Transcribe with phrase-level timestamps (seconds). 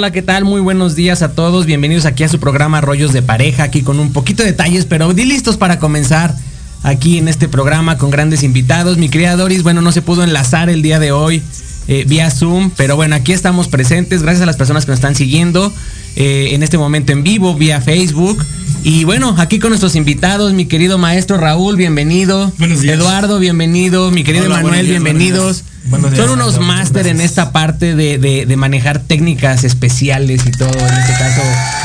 [0.00, 0.46] Hola, ¿qué tal?
[0.46, 1.66] Muy buenos días a todos.
[1.66, 5.04] Bienvenidos aquí a su programa Rollos de Pareja, aquí con un poquito de detalles, pero
[5.26, 6.34] listos para comenzar
[6.82, 8.96] aquí en este programa con grandes invitados.
[8.96, 11.42] Mi querida bueno, no se pudo enlazar el día de hoy
[11.86, 14.22] eh, vía Zoom, pero bueno, aquí estamos presentes.
[14.22, 15.70] Gracias a las personas que nos están siguiendo
[16.16, 18.44] eh, en este momento en vivo, vía Facebook.
[18.82, 22.50] Y bueno, aquí con nuestros invitados, mi querido maestro Raúl, bienvenido.
[22.58, 22.96] Buenos días.
[22.96, 24.10] Eduardo, bienvenido.
[24.10, 25.64] Mi querido Hola, Manuel, días, bienvenidos.
[25.90, 26.16] días.
[26.16, 30.94] Son unos máster en esta parte de, de- de manejar técnicas especiales y todo, en
[30.94, 31.42] este caso,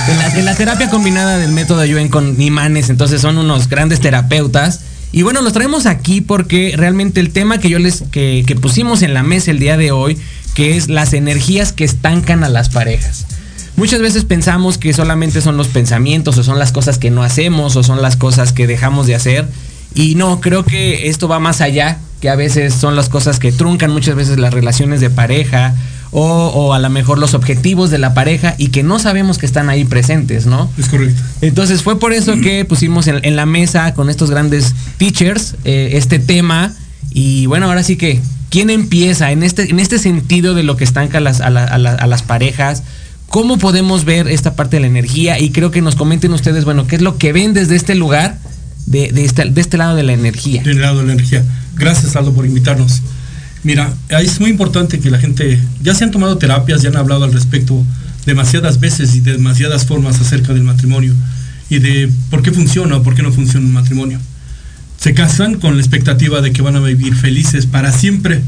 [0.10, 4.00] en la, en la terapia combinada del método Yuen con imanes, entonces son unos grandes
[4.00, 4.82] terapeutas.
[5.12, 9.02] Y bueno, los traemos aquí porque realmente el tema que yo les, que, que pusimos
[9.02, 10.18] en la mesa el día de hoy,
[10.56, 13.26] que es las energías que estancan a las parejas.
[13.78, 17.76] Muchas veces pensamos que solamente son los pensamientos o son las cosas que no hacemos
[17.76, 19.48] o son las cosas que dejamos de hacer.
[19.94, 23.52] Y no, creo que esto va más allá, que a veces son las cosas que
[23.52, 25.74] truncan muchas veces las relaciones de pareja
[26.12, 29.46] o, o a lo mejor los objetivos de la pareja y que no sabemos que
[29.46, 30.70] están ahí presentes, ¿no?
[30.78, 31.22] Es correcto.
[31.42, 35.92] Entonces fue por eso que pusimos en, en la mesa con estos grandes teachers eh,
[35.94, 36.74] este tema.
[37.12, 40.84] Y bueno, ahora sí que, ¿quién empieza en este, en este sentido de lo que
[40.86, 42.84] estanca las, a la- a la- a las parejas?
[43.30, 45.40] ¿Cómo podemos ver esta parte de la energía?
[45.40, 48.38] Y creo que nos comenten ustedes, bueno, ¿qué es lo que ven desde este lugar,
[48.86, 50.64] de, este, lado de la energía?
[50.64, 51.44] Del lado de la energía.
[51.76, 53.02] Gracias, Aldo, por invitarnos.
[53.64, 57.24] Mira, es muy importante que la gente, ya se han tomado terapias, ya han hablado
[57.24, 57.84] al respecto
[58.26, 61.14] demasiadas veces y de demasiadas formas acerca del matrimonio
[61.70, 64.20] y de por qué funciona o por qué no funciona un matrimonio.
[65.00, 68.42] Se casan con la expectativa de que van a vivir felices para siempre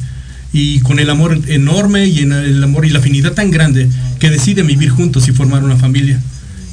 [0.53, 3.89] y con el amor enorme y en el amor y la afinidad tan grande
[4.19, 6.19] que deciden vivir juntos y formar una familia.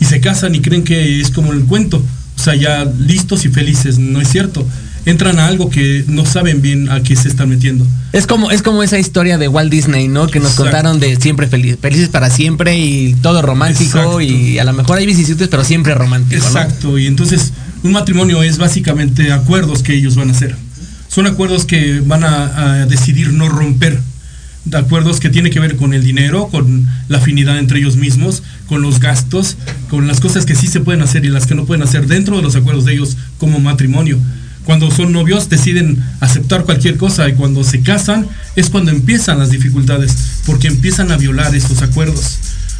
[0.00, 1.98] Y se casan y creen que es como el cuento,
[2.36, 4.66] o sea, ya listos y felices, no es cierto.
[5.06, 7.86] Entran a algo que no saben bien a qué se están metiendo.
[8.14, 10.28] Es como, es como esa historia de Walt Disney, ¿no?
[10.28, 10.62] Que nos Exacto.
[10.70, 14.20] contaron de siempre feliz- felices para siempre y todo romántico Exacto.
[14.22, 16.46] y a lo mejor hay vicisitudes, pero siempre romántico, ¿no?
[16.46, 20.56] Exacto, y entonces un matrimonio es básicamente acuerdos que ellos van a hacer.
[21.14, 24.00] Son acuerdos que van a, decidir no romper.
[24.72, 28.82] Acuerdos que tiene que ver con el dinero, con la afinidad entre ellos mismos, con
[28.82, 29.56] los gastos,
[29.90, 32.34] con las cosas que sí se pueden hacer y las que no pueden hacer dentro
[32.38, 34.18] de los acuerdos de ellos como matrimonio.
[34.64, 38.26] Cuando son novios deciden aceptar cualquier cosa y cuando se casan
[38.56, 42.38] es cuando empiezan las dificultades, porque empiezan a violar estos acuerdos.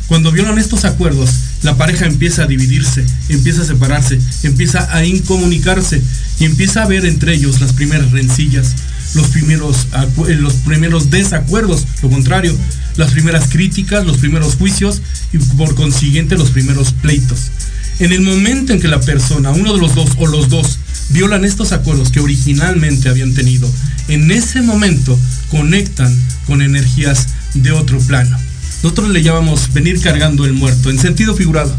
[0.08, 1.30] Cuando violan estos acuerdos,
[1.62, 6.02] la pareja empieza a dividirse, empieza a separarse, empieza a incomunicarse
[6.38, 8.74] y empieza a ver entre ellos las primeras rencillas,
[9.14, 9.86] los primeros,
[10.28, 12.54] eh, los primeros desacuerdos, lo contrario,
[12.96, 15.00] las primeras críticas, los primeros juicios
[15.32, 17.50] y por consiguiente los primeros pleitos.
[17.98, 20.78] En el momento en que la persona, uno de los dos o los dos,
[21.10, 23.70] violan estos acuerdos que originalmente habían tenido,
[24.08, 25.18] en ese momento
[25.50, 26.14] conectan
[26.46, 28.36] con energías de otro plano.
[28.84, 31.74] Nosotros le llamamos venir cargando el muerto, en sentido figurado.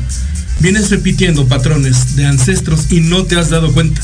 [0.59, 4.01] Vienes repitiendo patrones de ancestros y no te has dado cuenta.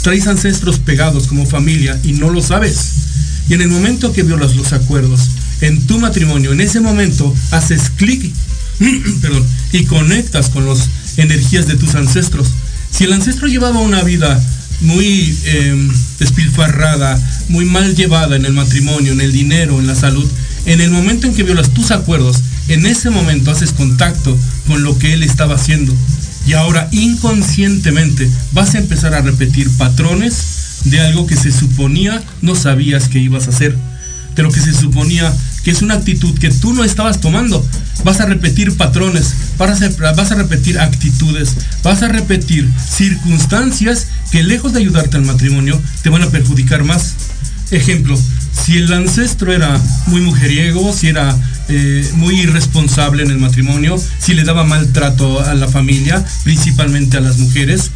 [0.00, 2.92] Traes ancestros pegados como familia y no lo sabes.
[3.48, 5.22] Y en el momento que violas los acuerdos
[5.60, 8.32] en tu matrimonio, en ese momento haces clic
[9.72, 12.52] y conectas con las energías de tus ancestros.
[12.92, 14.40] Si el ancestro llevaba una vida
[14.82, 15.88] muy eh,
[16.20, 20.30] despilfarrada, muy mal llevada en el matrimonio, en el dinero, en la salud,
[20.66, 24.36] en el momento en que violas tus acuerdos, en ese momento haces contacto
[24.66, 25.94] con lo que él estaba haciendo.
[26.46, 32.54] Y ahora inconscientemente vas a empezar a repetir patrones de algo que se suponía no
[32.54, 33.76] sabías que ibas a hacer.
[34.34, 37.64] De lo que se suponía que es una actitud que tú no estabas tomando.
[38.04, 44.42] Vas a repetir patrones, vas a, vas a repetir actitudes, vas a repetir circunstancias que
[44.42, 47.14] lejos de ayudarte al matrimonio te van a perjudicar más.
[47.70, 48.18] Ejemplo,
[48.70, 51.36] si el ancestro era muy mujeriego, si era
[51.68, 57.20] eh, muy irresponsable en el matrimonio, si le daba maltrato a la familia, principalmente a
[57.20, 57.90] las mujeres,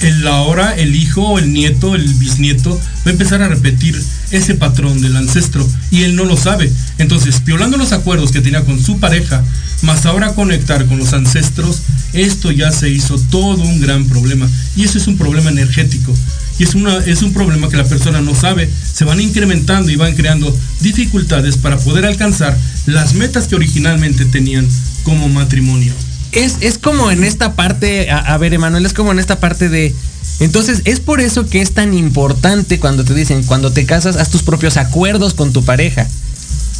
[0.00, 3.98] el ahora el hijo, el nieto, el bisnieto va a empezar a repetir
[4.30, 6.70] ese patrón del ancestro y él no lo sabe.
[6.98, 9.42] Entonces, violando los acuerdos que tenía con su pareja,
[9.80, 11.80] más ahora conectar con los ancestros,
[12.12, 14.46] esto ya se hizo todo un gran problema.
[14.76, 16.14] Y eso es un problema energético.
[16.58, 16.74] Y es,
[17.06, 18.68] es un problema que la persona no sabe.
[18.92, 24.68] Se van incrementando y van creando dificultades para poder alcanzar las metas que originalmente tenían
[25.04, 25.92] como matrimonio
[26.32, 29.94] es, como en esta parte, a, ver, Emanuel, es como en esta parte de.
[30.40, 34.30] Entonces, es por eso que es tan importante cuando te dicen, cuando te casas, haz
[34.30, 36.06] tus propios acuerdos con tu pareja.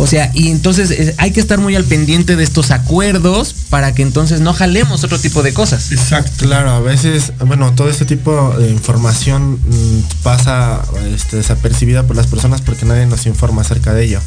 [0.00, 4.02] O sea, y entonces hay que estar muy al pendiente de estos acuerdos para que
[4.02, 5.90] entonces no jalemos otro tipo de cosas.
[5.90, 6.46] Exacto.
[6.46, 12.28] Claro, a veces, bueno, todo este tipo de información mm, pasa este, desapercibida por las
[12.28, 14.20] personas porque nadie nos informa acerca de ello.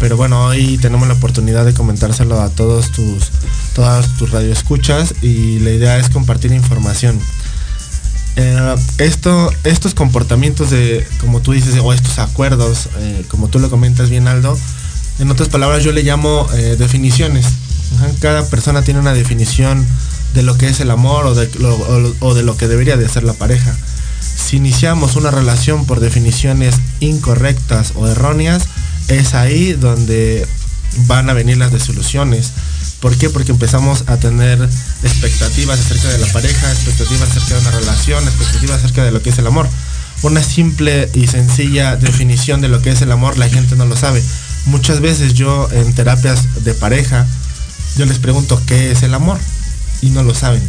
[0.00, 3.30] Pero bueno, hoy tenemos la oportunidad de comentárselo a todos tus,
[3.74, 7.18] todas tus radioescuchas y la idea es compartir información.
[8.36, 13.68] Eh, esto, estos comportamientos de, como tú dices, o estos acuerdos, eh, como tú lo
[13.68, 14.58] comentas bien, Aldo,
[15.20, 17.46] en otras palabras yo le llamo eh, definiciones.
[18.20, 19.86] Cada persona tiene una definición
[20.34, 21.48] de lo que es el amor o de,
[22.20, 23.76] o de lo que debería de ser la pareja.
[24.20, 28.64] Si iniciamos una relación por definiciones incorrectas o erróneas,
[29.08, 30.46] es ahí donde
[31.06, 32.52] van a venir las desilusiones.
[33.00, 33.28] ¿Por qué?
[33.28, 34.66] Porque empezamos a tener
[35.02, 39.30] expectativas acerca de la pareja, expectativas acerca de una relación, expectativas acerca de lo que
[39.30, 39.68] es el amor.
[40.22, 43.96] Una simple y sencilla definición de lo que es el amor, la gente no lo
[43.96, 44.22] sabe.
[44.66, 47.26] Muchas veces yo en terapias de pareja,
[47.96, 49.38] yo les pregunto qué es el amor
[50.02, 50.62] y no lo saben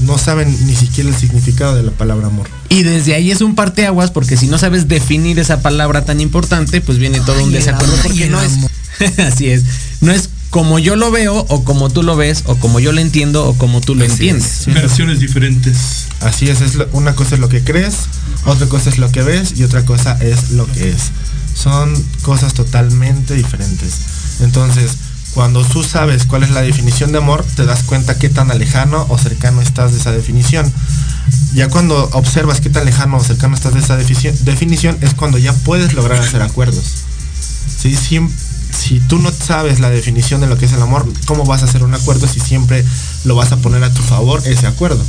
[0.00, 2.48] no saben ni siquiera el significado de la palabra amor.
[2.68, 6.80] Y desde ahí es un parteaguas porque si no sabes definir esa palabra tan importante,
[6.80, 8.52] pues viene todo un desacuerdo porque no es
[9.18, 9.64] así es,
[10.00, 13.00] no es como yo lo veo o como tú lo ves o como yo lo
[13.00, 14.64] entiendo o como tú lo entiendes.
[14.66, 16.06] Versiones diferentes.
[16.20, 17.94] Así es, es una cosa es lo que crees,
[18.44, 21.10] otra cosa es lo que ves y otra cosa es lo que es.
[21.62, 24.40] Son cosas totalmente diferentes.
[24.40, 24.92] Entonces,
[25.34, 29.06] cuando tú sabes cuál es la definición de amor, te das cuenta qué tan lejano
[29.08, 30.70] o cercano estás de esa definición.
[31.54, 35.52] Ya cuando observas qué tan lejano o cercano estás de esa definición, es cuando ya
[35.52, 36.84] puedes lograr hacer acuerdos.
[37.78, 41.62] Si, si tú no sabes la definición de lo que es el amor, ¿cómo vas
[41.62, 42.84] a hacer un acuerdo si siempre
[43.24, 45.04] lo vas a poner a tu favor ese acuerdo?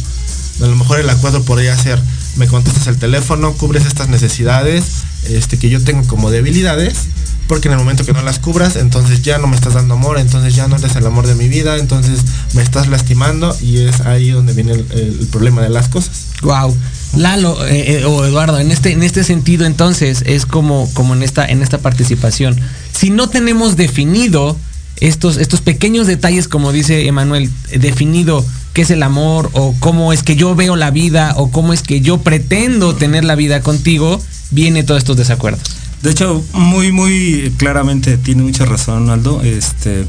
[0.61, 2.01] A lo mejor el acuerdo podría ser,
[2.35, 4.83] me contestas el teléfono, cubres estas necesidades
[5.29, 7.07] este, que yo tengo como debilidades
[7.51, 10.17] porque en el momento que no las cubras, entonces ya no me estás dando amor,
[10.17, 12.21] entonces ya no eres el amor de mi vida, entonces
[12.53, 16.27] me estás lastimando y es ahí donde viene el, problema de las cosas.
[16.43, 16.73] Wow.
[17.17, 21.23] Lalo eh, eh, o Eduardo, en este, en este sentido entonces es como, como en,
[21.23, 22.57] esta, en esta participación.
[22.93, 24.55] Si no tenemos definido
[25.01, 30.23] estos, estos pequeños detalles, como dice Emanuel, definido qué es el amor o cómo es
[30.23, 34.21] que yo veo la vida o cómo es que yo pretendo tener la vida contigo,
[34.51, 35.63] viene todos estos desacuerdos.
[36.01, 39.41] De hecho, muy, muy claramente tiene mucha razón, Aldo.
[39.41, 40.05] Este,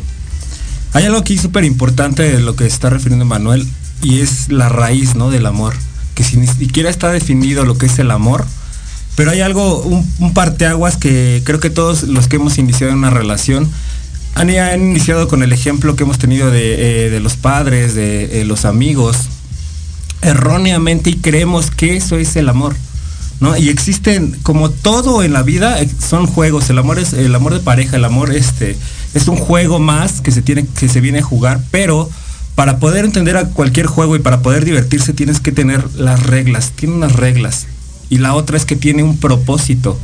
[0.92, 3.66] hay algo aquí súper importante de lo que está refiriendo Manuel
[4.02, 5.30] y es la raíz ¿no?
[5.30, 5.74] del amor.
[6.14, 8.46] Que si ni siquiera está definido lo que es el amor,
[9.16, 13.70] pero hay algo, un, parteaguas que creo que todos los que hemos iniciado una relación
[14.34, 18.64] han, iniciado con el ejemplo que hemos tenido de, eh, los padres, de eh, los
[18.64, 19.28] amigos,
[20.22, 22.74] erróneamente y creemos que eso es el amor.
[23.58, 26.70] Y existen, como todo en la vida, eh, son juegos.
[26.70, 28.76] El amor es el amor de pareja, el amor este,
[29.14, 32.08] es un juego más que se tiene, que se viene a jugar, pero
[32.54, 36.72] para poder entender a cualquier juego y para poder divertirse tienes que tener las reglas,
[36.76, 37.66] tiene unas reglas.
[38.10, 39.98] Y la otra es que tiene un propósito.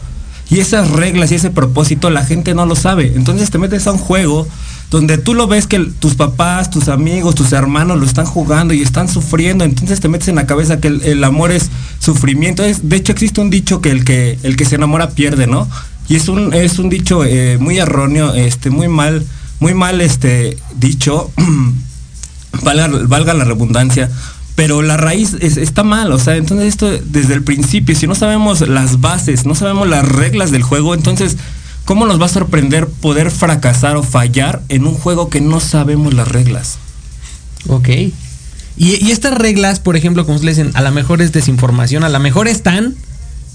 [0.51, 3.13] Y esas reglas y ese propósito la gente no lo sabe.
[3.15, 4.49] Entonces te metes a un juego
[4.91, 8.81] donde tú lo ves que tus papás, tus amigos, tus hermanos lo están jugando y
[8.81, 12.65] están sufriendo, entonces te metes en la cabeza que el, amor es sufrimiento.
[12.65, 15.69] Es, de hecho existe un dicho que el que, el que se enamora pierde, ¿no?
[16.09, 19.27] Y es un, es un dicho eh, muy erróneo, este, muy mal,
[19.61, 21.31] muy mal este, dicho,
[22.63, 24.11] valga, valga la redundancia,
[24.55, 28.67] pero la raíz está mal, o sea, entonces esto desde el principio, si no sabemos
[28.67, 31.37] las bases, no sabemos las reglas del juego, entonces
[31.89, 36.13] ¿Cómo nos va a sorprender poder fracasar o fallar en un juego que no sabemos
[36.13, 36.77] las reglas?
[37.67, 37.89] Ok.
[38.77, 42.21] Y, estas reglas, por ejemplo, como ustedes dicen, a lo mejor es desinformación, a lo
[42.21, 42.95] mejor están,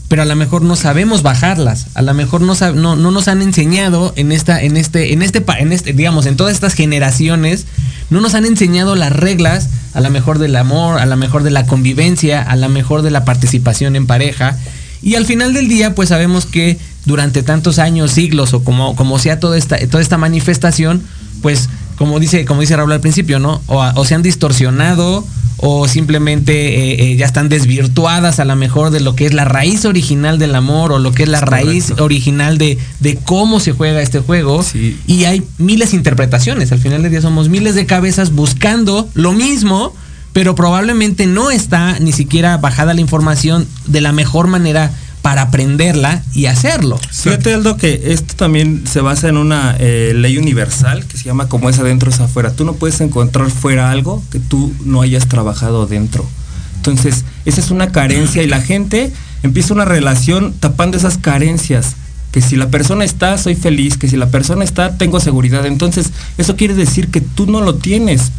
[0.07, 4.13] pero a lo mejor no sabemos bajarlas, a lo mejor no, no, nos han enseñado
[4.15, 7.67] en esta, en este, en este, en este, digamos, en todas estas generaciones,
[8.09, 11.51] no nos han enseñado las reglas, a lo mejor del amor, a lo mejor de
[11.51, 14.57] la convivencia, a lo mejor de la participación en pareja.
[15.03, 19.19] Y al final del día, pues sabemos que durante tantos años, siglos o como, como
[19.19, 21.01] sea toda esta, toda esta manifestación,
[21.41, 23.61] pues como dice, como dice Raúl al principio, ¿no?
[23.67, 25.25] O, se han distorsionado
[25.57, 29.45] o simplemente eh, eh, ya están desvirtuadas a lo mejor de lo que es la
[29.45, 33.71] raíz original del amor o lo que es la raíz original de, de, cómo se
[33.71, 34.65] juega este juego.
[35.07, 36.71] Y hay miles de interpretaciones.
[36.71, 39.93] Al final del día somos miles de cabezas buscando lo mismo,
[40.33, 44.91] pero probablemente no está ni siquiera bajada la información de la mejor manera
[45.23, 46.99] para aprenderla y hacerlo.
[47.09, 51.47] Fíjate, Aldo, que esto también se basa en una eh, ley universal que se llama
[51.47, 52.51] como es adentro es afuera.
[52.51, 56.27] Tú no puedes encontrar fuera algo que tú no hayas trabajado dentro.
[56.75, 59.13] Entonces, esa es una carencia y la gente
[59.43, 61.95] empieza una relación tapando esas carencias.
[62.33, 65.65] Que si la persona está, soy feliz, que si la persona está, tengo seguridad.
[65.65, 68.33] Entonces, eso quiere decir que tú no lo tienes,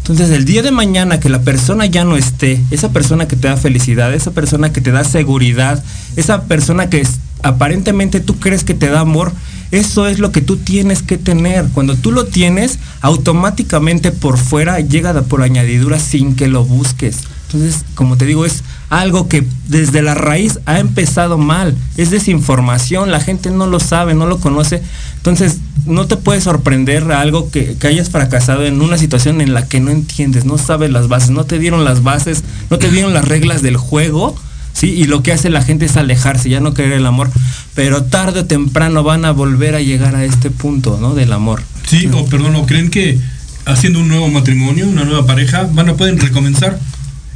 [0.00, 3.48] entonces, el día de mañana que la persona ya no esté, esa persona que te
[3.48, 5.84] da felicidad, esa persona que te da seguridad,
[6.16, 7.06] esa persona que
[7.42, 9.32] aparentemente tú crees que te da amor,
[9.70, 11.66] eso es lo que tú tienes que tener.
[11.72, 17.18] Cuando tú lo tienes, automáticamente por fuera llega por añadidura sin que lo busques.
[17.46, 21.74] Entonces, como te digo, es algo que desde la raíz ha empezado mal.
[21.96, 24.82] Es desinformación, la gente no lo sabe, no lo conoce.
[25.16, 29.80] Entonces, no te puede sorprender algo que, hayas fracasado en una situación en la que
[29.80, 33.26] no entiendes, no sabes las bases, no te dieron las bases, no te dieron las
[33.26, 34.36] reglas del juego.
[34.72, 34.88] ¿Sí?
[34.88, 37.28] Y lo que hace la gente es alejarse, ya no querer el amor.
[37.74, 41.14] Pero tarde o temprano van a volver a llegar a este punto, ¿no?
[41.14, 41.62] Del amor.
[41.86, 43.18] Sí, o perdón, o creen que
[43.66, 46.78] haciendo un nuevo matrimonio, una nueva pareja, van a poder recomenzar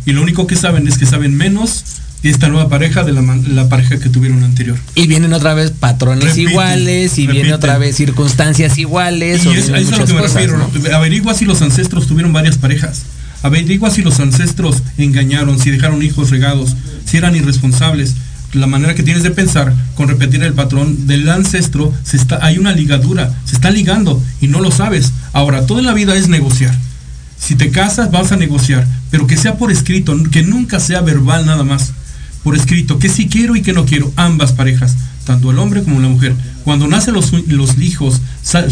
[0.06, 1.84] y lo único que saben es que saben menos
[2.28, 4.78] esta nueva pareja de la, pareja que tuvieron anterior.
[4.94, 9.44] Y vienen otra vez patrones iguales, y vienen otra vez circunstancias iguales.
[9.44, 10.70] Y es, a eso es lo que me refiero.
[10.94, 13.02] Averigua si los ancestros tuvieron varias parejas.
[13.42, 18.14] Averigua si los ancestros engañaron, si dejaron hijos regados, si eran irresponsables.
[18.54, 22.56] La manera que tienes de pensar con repetir el patrón del ancestro, se está, hay
[22.56, 25.12] una ligadura, se está ligando y no lo sabes.
[25.32, 26.74] Ahora, toda la vida es negociar.
[27.44, 31.44] Si te casas, vas a negociar, pero que sea por escrito, que nunca sea verbal
[31.44, 31.92] nada más.
[32.42, 34.96] Por escrito, que sí quiero y que no quiero, ambas parejas,
[35.26, 36.34] tanto el hombre como la mujer.
[36.64, 38.22] Cuando nacen los, los hijos,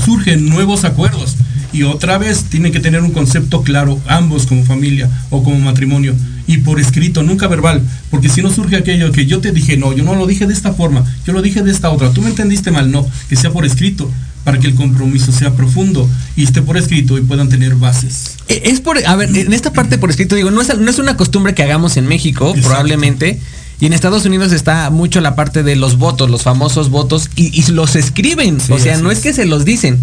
[0.03, 1.37] surgen nuevos acuerdos.
[1.75, 6.15] Y otra vez tienen que tener un concepto claro, ambos como familia o como matrimonio.
[6.47, 7.83] Y por escrito, nunca verbal.
[8.11, 10.55] Porque si no surge aquello que yo te dije, no, yo no lo dije de
[10.55, 12.11] esta forma, yo lo dije de esta otra.
[12.13, 14.11] Tú me entendiste mal, no, que sea por escrito
[14.45, 18.37] para que el compromiso sea profundo y esté por escrito y puedan tener bases.
[18.49, 20.99] Eh, es por, a ver, en esta parte por escrito digo, no es, no es
[20.99, 23.41] una costumbre que hagamos en México, probablemente.
[23.81, 27.69] Y en Estados Unidos está mucho la parte de los votos, los famosos votos, y,
[27.73, 28.59] los escriben.
[28.71, 29.99] o sea, no es que se los dicen,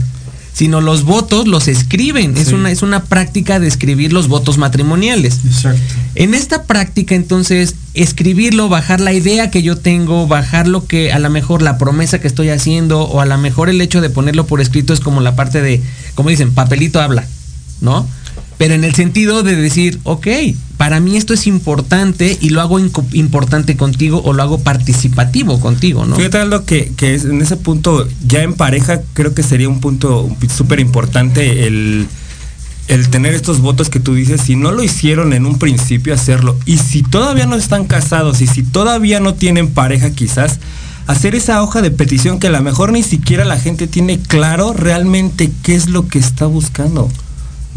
[0.60, 2.36] sino los votos los escriben.
[2.36, 5.40] Es, una, es una práctica de escribir los votos matrimoniales.
[5.46, 5.82] Exacto.
[6.16, 11.20] En esta práctica, entonces, escribirlo, bajar la idea que yo tengo, bajar lo que a
[11.20, 14.48] lo mejor la promesa que estoy haciendo, o a lo mejor el hecho de ponerlo
[14.48, 15.82] por escrito es como la parte de,
[16.14, 17.26] como dicen, papelito habla,
[17.80, 18.06] ¿no?
[18.60, 20.28] Pero en el sentido de decir, ok,
[20.76, 26.06] para mí esto es importante y lo hago importante contigo o lo hago participativo contigo,
[26.06, 26.18] ¿no?
[26.18, 29.80] Fíjate algo que, que es, en ese punto, ya en pareja, creo que sería un
[29.80, 32.06] punto súper importante el,
[32.90, 36.60] el tener estos votos que tú dices, si no lo hicieron en un principio, hacerlo.
[36.66, 40.60] Y si todavía no están casados y si todavía no tienen pareja quizás,
[41.08, 44.74] hacer esa hoja de petición que a lo mejor ni siquiera la gente tiene claro
[44.74, 47.10] realmente qué es lo que está buscando.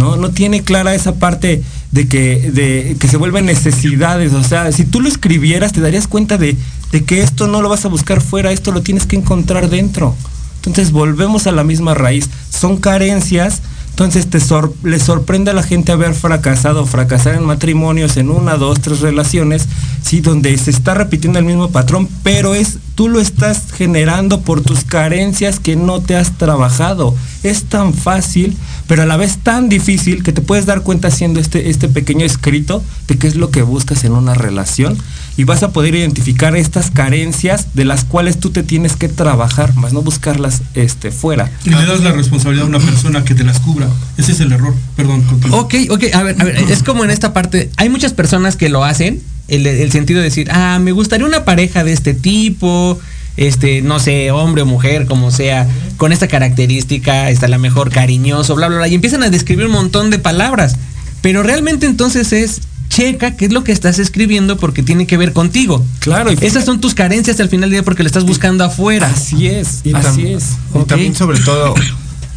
[0.03, 0.31] ¿No?
[0.31, 4.33] Tiene clara esa parte de que, de, que se vuelven necesidades.
[4.35, 6.57] O sea, si tú lo escribieras, te darías cuenta de,
[6.91, 10.15] de que esto no lo vas a buscar fuera, esto lo tienes que encontrar dentro.
[10.57, 12.29] Entonces volvemos a la misma raíz.
[12.51, 13.63] Son carencias
[13.93, 14.39] entonces te
[14.85, 19.69] le sorprende a la gente haber fracasado, fracasar en matrimonios, en una, dos, tres relaciones,
[20.03, 24.63] sí, donde se está repitiendo el mismo patrón, pero es tú lo estás generando por
[24.63, 27.15] tus carencias que no te has trabajado.
[27.43, 31.41] Es tan fácil, pero a la vez tan difícil que te puedes dar cuenta haciendo
[31.41, 34.97] este, este pequeño escrito de qué es lo que buscas en una relación
[35.37, 39.75] y vas a poder identificar estas carencias de las cuales tú te tienes que trabajar,
[39.77, 41.51] más no buscarlas este, fuera.
[41.65, 43.89] Y le das la responsabilidad a una persona que te las cubra.
[44.19, 44.75] Ese es el error.
[44.97, 45.25] Perdón.
[45.51, 48.69] Ok, ok, a ver, a ver, es como en esta parte, hay muchas personas que
[48.69, 52.99] lo hacen, el, el sentido de decir, ah, me gustaría una pareja de este tipo,
[53.37, 55.67] este, no sé, hombre o mujer, como sea,
[55.97, 59.73] con esta característica, está la mejor cariñoso, bla, bla, bla, y empiezan a describir un
[59.73, 60.77] montón de palabras.
[61.21, 65.33] Pero realmente entonces es checa qué es lo que estás escribiendo porque tiene que ver
[65.33, 65.85] contigo.
[66.01, 66.31] Claro.
[66.33, 69.07] Y Esas son tus carencias al final del día porque lo estás buscando afuera.
[69.07, 70.57] Así es, y así es.
[70.75, 71.75] Y también sobre todo,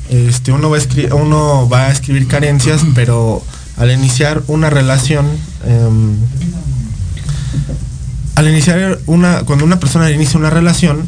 [0.10, 3.44] este, uno, va a escribir, uno va a escribir carencias, pero
[3.76, 5.26] al iniciar una relación,
[5.66, 6.16] em,
[8.36, 11.08] al iniciar una, cuando una persona inicia una relación,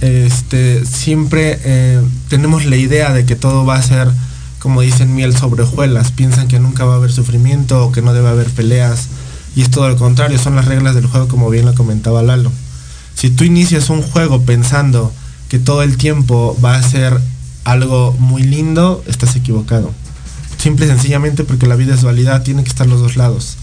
[0.00, 4.08] este, siempre eh, tenemos la idea de que todo va a ser
[4.58, 6.12] como dicen, miel sobre hojuelas.
[6.12, 9.08] Piensan que nunca va a haber sufrimiento o que no debe haber peleas.
[9.54, 12.52] Y es todo lo contrario, son las reglas del juego como bien lo comentaba Lalo.
[13.14, 15.12] Si tú inicias un juego pensando
[15.48, 17.18] que todo el tiempo va a ser
[17.64, 19.92] algo muy lindo, estás equivocado.
[20.58, 23.56] Simple y sencillamente porque la vida es dualidad, tienen que estar los dos lados.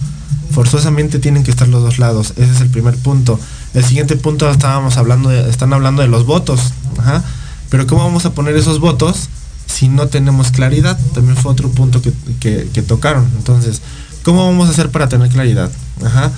[0.51, 2.33] Forzosamente tienen que estar los dos lados.
[2.37, 3.39] Ese es el primer punto.
[3.73, 6.71] El siguiente punto estábamos hablando están hablando de los votos.
[6.99, 7.23] Ajá.
[7.69, 9.27] Pero ¿cómo vamos a poner esos votos
[9.65, 10.97] si no tenemos claridad?
[11.13, 13.25] También fue otro punto que, que- tocaron.
[13.37, 13.81] Entonces,
[14.23, 15.71] ¿cómo vamos a hacer para tener claridad?
[16.05, 16.31] Ajá.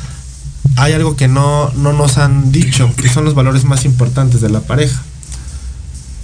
[0.78, 4.50] Hay algo que no, no nos han dicho, que son los valores más importantes de
[4.50, 5.02] la pareja.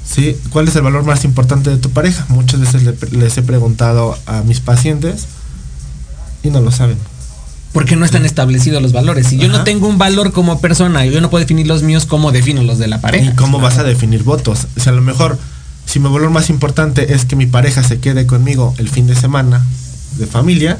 [0.05, 0.35] ¿Sí?
[0.49, 2.25] ¿Cuál es el valor más importante de tu pareja?
[2.29, 5.25] Muchas veces le- les he preguntado a mis pacientes
[6.43, 6.97] y no lo saben.
[7.73, 9.27] Porque no están establecidos los valores.
[9.27, 12.05] Si yo no tengo un valor como persona y yo no puedo definir los míos,
[12.05, 13.31] ¿cómo defino los de la pareja?
[13.31, 14.67] ¿Y cómo vas a definir votos?
[14.77, 15.39] O sea, a lo mejor,
[15.85, 19.15] si mi valor más importante es que mi pareja se quede conmigo el fin de
[19.15, 19.65] semana
[20.17, 20.77] de familia,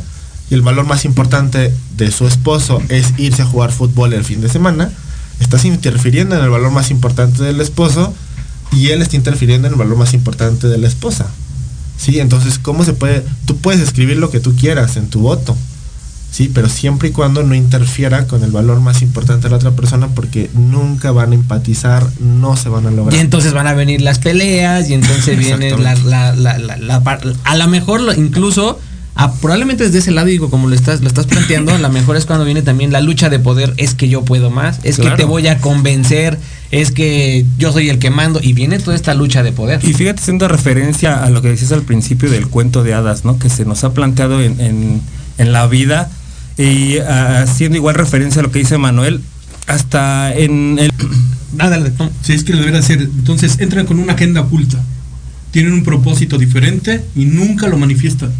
[0.49, 4.41] y el valor más importante de su esposo es irse a jugar fútbol el fin
[4.41, 4.91] de semana,
[5.39, 8.13] estás interfiriendo en el valor más importante del esposo
[8.71, 11.27] y él está interfiriendo en el valor más importante de la esposa.
[11.97, 13.23] Sí, entonces, ¿cómo se puede?
[13.45, 15.55] Tú puedes escribir lo que tú quieras en tu voto.
[16.33, 19.69] Sí, pero siempre y cuando no interfiera con el valor más importante de la otra
[19.71, 23.13] persona porque nunca van a empatizar, no se van a lograr.
[23.15, 27.03] Y entonces van a venir las peleas y entonces viene la, la, la, la- la
[27.03, 28.79] par- a lo mejor incluso
[29.13, 32.17] a- probablemente desde ese lado digo como lo estás lo estás planteando a lo mejor
[32.17, 35.11] es cuando viene también la lucha de poder es que yo puedo más es Claro.
[35.15, 36.39] que te voy a convencer
[36.71, 39.93] es que yo soy el que mando y viene toda esta lucha de poder Y
[39.93, 43.37] fíjate, haciendo referencia a lo que decías al principio del cuento de hadas, ¿no?
[43.37, 44.99] Que se nos ha planteado en, en-
[45.37, 46.09] en la vida
[46.57, 49.21] y ah, haciendo igual referencia a lo que dice Manuel,
[49.67, 50.91] hasta en el...
[51.59, 52.11] Ándale, no.
[52.23, 53.01] Si es que lo debería hacer.
[53.01, 54.83] Entonces entran con una agenda oculta.
[55.51, 58.31] Tienen un propósito diferente y nunca lo manifiestan.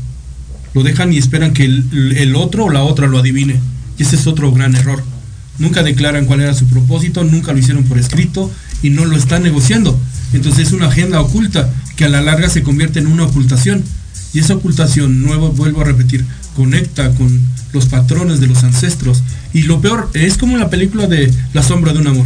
[0.73, 3.60] Lo dejan y esperan que el, el otro o la otra lo adivine.
[3.99, 5.04] Y ese es otro gran error.
[5.60, 9.43] Nunca declaran cuál era su propósito, nunca lo hicieron por escrito y no lo están
[9.43, 9.99] negociando.
[10.34, 13.84] Entonces es una agenda oculta que a la larga se convierte en una ocultación.
[14.34, 17.42] Y esa ocultación, nuevo, vuelvo a repetir, conecta con
[17.74, 19.24] los patrones de los ancestros.
[19.54, 22.26] Y lo peor es como la película de La sombra de un amor.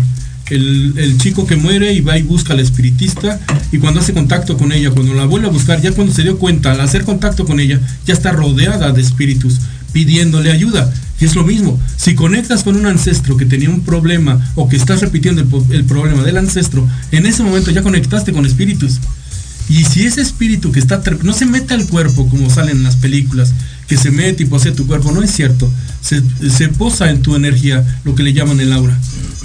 [0.50, 3.40] El, el chico que muere y va y busca al espiritista
[3.72, 6.38] y cuando hace contacto con ella, cuando la vuelve a buscar, ya cuando se dio
[6.38, 9.60] cuenta, al hacer contacto con ella, ya está rodeada de espíritus
[9.92, 10.94] pidiéndole ayuda.
[11.20, 14.76] Y es lo mismo, si conectas con un ancestro que tenía un problema o que
[14.76, 19.00] estás repitiendo el, problema del ancestro, en ese momento ya conectaste con espíritus.
[19.68, 22.96] Y si ese espíritu que está no se mete al cuerpo como salen en las
[22.96, 23.54] películas,
[23.88, 25.72] que se mete y posee tu cuerpo, no es cierto.
[26.02, 26.22] Se,
[26.70, 28.98] posa en tu energía, lo que le llaman el aura.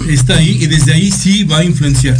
[0.09, 2.17] Está ahí y desde ahí sí va a influenciar.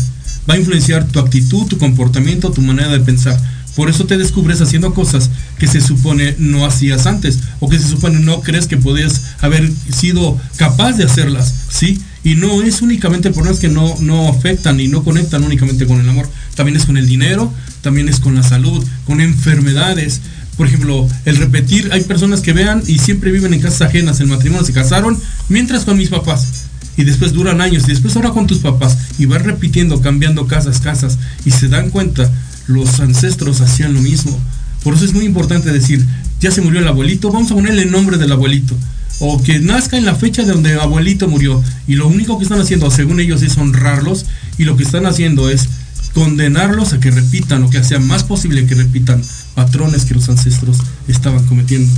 [0.50, 3.40] Va a influenciar tu actitud, tu comportamiento, tu manera de pensar.
[3.76, 7.88] Por eso te descubres haciendo cosas que se supone no hacías antes o que se
[7.88, 12.00] supone no crees que podías haber sido capaz de hacerlas, ¿sí?
[12.24, 16.00] Y no es únicamente por es que no, no afectan y no conectan únicamente con
[16.00, 20.22] el amor, también es con el dinero, también es con la salud, con enfermedades.
[20.58, 24.28] Por ejemplo, el repetir, hay personas que vean y siempre viven en casas ajenas, el
[24.28, 25.18] matrimonio se casaron,
[25.50, 26.66] mientras con mis papás.
[26.96, 30.80] Y después duran años, y después ahora con tus papás, y van repitiendo, cambiando casas,
[30.80, 32.32] casas, y se dan cuenta,
[32.68, 34.40] los ancestros hacían lo mismo.
[34.84, 36.06] Por eso es muy importante decir,
[36.40, 38.76] ya se murió el abuelito, vamos a ponerle el nombre del abuelito.
[39.20, 41.64] O que nazca en la fecha de donde el abuelito murió.
[41.88, 44.26] Y lo único que están haciendo, según ellos, es honrarlos.
[44.58, 45.70] Y lo que están haciendo es
[46.14, 49.22] condenarlos a que repitan o que sea más posible que repitan
[49.56, 51.92] patrones que los ancestros estaban cometiendo.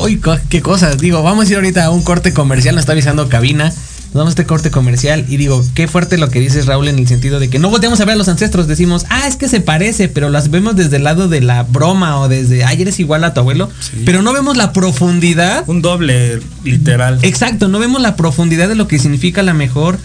[0.00, 0.98] Uy, qué cosas.
[0.98, 3.72] Digo, vamos a ir ahorita a un corte comercial, nos está avisando cabina.
[4.08, 7.06] Nos damos este corte comercial y digo, qué fuerte lo que dices Raúl en el
[7.06, 9.60] sentido de que no volteamos a ver a los ancestros, decimos, ah, es que se
[9.60, 13.22] parece, pero las vemos desde el lado de la broma o desde, ay, eres igual
[13.24, 13.68] a tu abuelo,
[14.06, 15.64] pero no vemos la profundidad.
[15.66, 17.18] Un doble literal.
[17.20, 19.98] Exacto, no vemos la profundidad de lo que significa la mejor.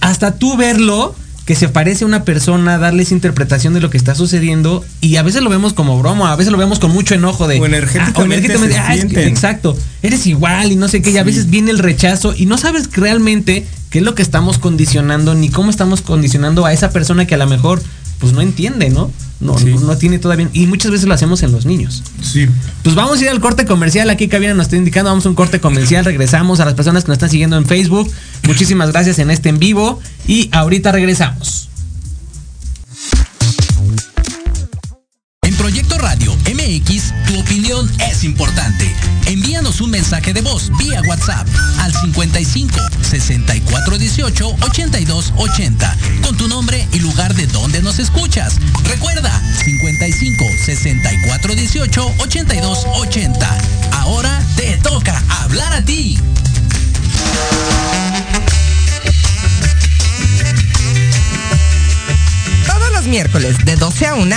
[0.00, 1.16] Hasta tú verlo,
[1.48, 5.16] que se parece a una persona, darle esa interpretación de lo que está sucediendo, y
[5.16, 7.58] a veces lo vemos como broma, a veces lo vemos con mucho enojo de.
[7.58, 11.00] O energéticamente ah, o energéticamente, se ah, es que- exacto, eres igual y no sé
[11.00, 14.20] qué, y a veces viene el rechazo, y no sabes realmente qué es lo que
[14.20, 17.82] estamos condicionando, ni cómo estamos condicionando a esa persona que a lo mejor,
[18.18, 19.10] pues no entiende, ¿no?
[19.40, 19.66] No, Sí.
[19.66, 20.48] no, no tiene todavía.
[20.52, 22.02] Y muchas veces lo hacemos en los niños.
[22.22, 22.46] Sí.
[22.82, 24.10] Pues vamos a ir al corte comercial.
[24.10, 26.04] Aquí Cabina nos está indicando, vamos a un corte comercial.
[26.04, 28.10] Regresamos a las personas que nos están siguiendo en Facebook.
[28.44, 30.00] Muchísimas gracias en este en vivo.
[30.26, 31.67] Y ahorita regresamos.
[36.78, 38.94] MX, tu opinión es importante.
[39.26, 41.46] Envíanos un mensaje de voz vía WhatsApp
[41.80, 48.58] al 55 64 18 82 80 con tu nombre y lugar de donde nos escuchas.
[48.84, 53.58] Recuerda 55 64 18 82 80.
[53.92, 56.18] Ahora te toca hablar a ti.
[62.66, 64.36] Todos los miércoles de 12 a 1,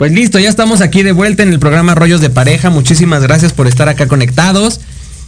[0.00, 2.70] Pues listo, ya estamos aquí de vuelta en el programa Rollos de Pareja.
[2.70, 4.80] Muchísimas gracias por estar acá conectados.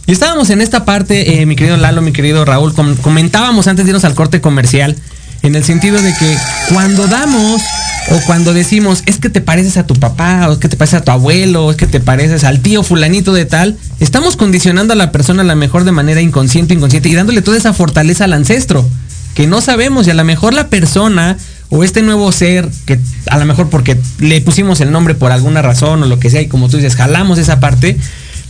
[0.07, 3.85] Y estábamos en esta parte, eh, mi querido Lalo, mi querido Raúl, com comentábamos antes
[3.85, 4.95] de irnos al corte comercial,
[5.43, 6.37] en el sentido de que
[6.73, 7.61] cuando damos
[8.09, 11.01] o cuando decimos, es que te pareces a tu papá, o es que te pareces
[11.01, 14.93] a tu abuelo, o es que te pareces al tío fulanito de tal, estamos condicionando
[14.93, 18.23] a la persona a la mejor de manera inconsciente, inconsciente, y dándole toda esa fortaleza
[18.23, 18.89] al ancestro,
[19.35, 21.37] que no sabemos, y a lo mejor la persona
[21.75, 22.99] o este nuevo ser que
[23.31, 26.39] a lo mejor porque le pusimos el nombre por alguna razón o lo que sea
[26.39, 27.97] y como tú dices, jalamos esa parte,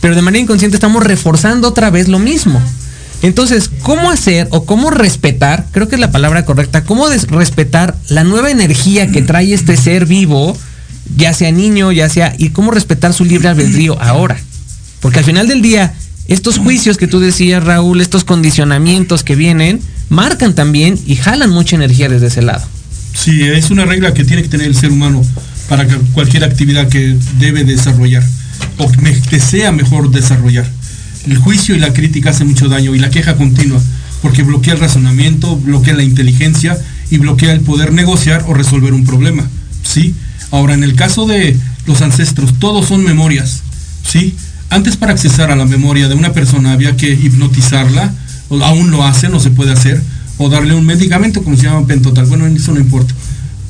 [0.02, 2.60] pero de manera inconsciente estamos reforzando otra vez lo mismo.
[3.22, 8.24] Entonces, ¿cómo hacer o cómo respetar, creo que es la palabra correcta, cómo respetar la
[8.24, 10.54] nueva energía que trae este ser vivo,
[11.16, 14.36] ya sea niño, ya sea, y cómo respetar su libre albedrío ahora?
[15.00, 15.94] Porque al final del día,
[16.28, 21.76] estos juicios que tú decías, Raúl, estos condicionamientos que vienen, marcan también y jalan mucha
[21.76, 22.73] energía desde ese lado.
[23.14, 25.22] Sí, es una regla que tiene que tener el ser humano
[25.68, 28.22] para cualquier actividad que debe desarrollar
[28.78, 28.90] o
[29.30, 30.66] que sea mejor desarrollar.
[31.26, 33.80] El juicio y la crítica hacen mucho daño y la queja continua
[34.20, 36.78] porque bloquea el razonamiento, bloquea la inteligencia
[37.10, 39.46] y bloquea el poder negociar o resolver un problema.
[39.82, 40.14] ¿sí?
[40.50, 43.62] Ahora, en el caso de los ancestros, todos son memorias.
[44.06, 44.34] ¿sí?
[44.70, 48.14] Antes para accesar a la memoria de una persona había que hipnotizarla,
[48.48, 50.02] o aún lo hacen, no se puede hacer,
[50.38, 53.14] o darle un medicamento como se llama pentotal, bueno, eso no importa,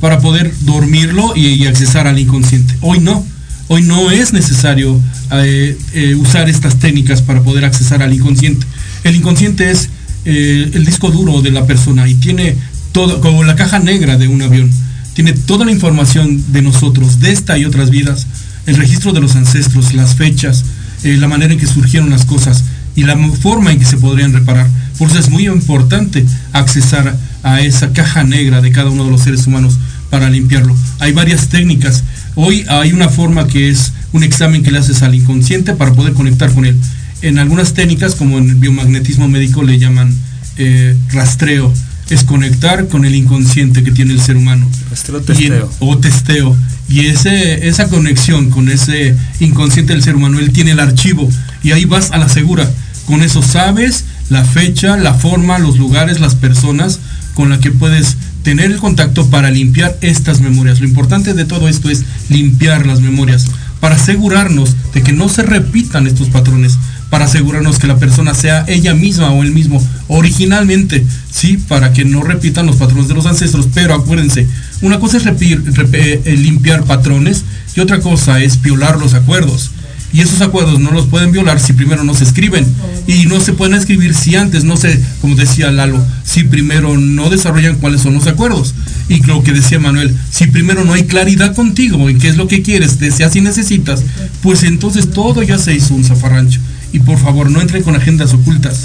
[0.00, 2.74] para poder dormirlo y, accesar al inconsciente.
[2.81, 3.24] Hoy no,
[3.68, 5.00] hoy no es necesario
[5.33, 8.66] eh, eh, usar estas técnicas para poder accesar al inconsciente.
[9.03, 9.88] El inconsciente es
[10.24, 12.57] eh, el disco duro de la persona y tiene
[12.92, 14.70] todo, como la caja negra de un avión,
[15.14, 18.27] tiene toda la información de nosotros, de esta y otras vidas,
[18.66, 20.64] el registro de los ancestros, las fechas,
[21.03, 22.64] la manera en que surgieron las cosas
[22.96, 24.68] y la forma en que se podrían reparar.
[24.98, 29.22] Por eso es muy importante accesar a esa caja negra de cada uno de los
[29.22, 29.78] seres humanos
[30.11, 30.76] para limpiarlo.
[31.00, 32.04] Hay varias técnicas.
[32.37, 36.12] Hoy hay una forma que es un examen que le haces al inconsciente para poder
[36.12, 36.76] conectar con él.
[37.22, 40.14] En algunas técnicas, como en el biomagnetismo médico, le llaman
[40.57, 41.72] eh, rastreo.
[42.11, 44.68] Es conectar con el inconsciente que tiene el ser humano.
[44.90, 45.70] Rastreo testeo.
[45.80, 46.57] O testeo.
[46.88, 51.28] Y ese, esa conexión con ese inconsciente del ser humano, él tiene el archivo.
[51.62, 52.70] Y ahí vas a la segura.
[53.07, 57.00] Con eso sabes la fecha, la forma, los lugares, las personas
[57.34, 60.80] con las que puedes tener el contacto para limpiar estas memorias.
[60.80, 63.46] Lo importante de todo esto es limpiar las memorias
[63.80, 66.78] para asegurarnos de que no se repitan estos patrones,
[67.10, 72.04] para asegurarnos que la persona sea ella misma o él mismo originalmente, sí, para que
[72.04, 73.68] no repitan los patrones de los ancestros.
[73.74, 74.46] Pero acuérdense,
[74.80, 77.44] una cosa es eh, limpiar patrones
[77.76, 79.70] y otra cosa es violar los acuerdos.
[80.14, 82.64] Y esos acuerdos no los pueden violar si primero no se escriben.
[83.09, 87.31] Y no se pueden escribir si antes, no sé, como decía Lalo, si primero no
[87.31, 88.77] desarrollan cuáles son los acuerdos.
[89.09, 92.46] Y lo que decía Manuel, si primero no hay claridad contigo en qué es lo
[92.46, 94.05] que quieres, deseas y necesitas,
[94.40, 96.61] pues entonces todo ya se hizo un zafarrancho.
[96.92, 98.85] Y por favor, no entren con agendas ocultas.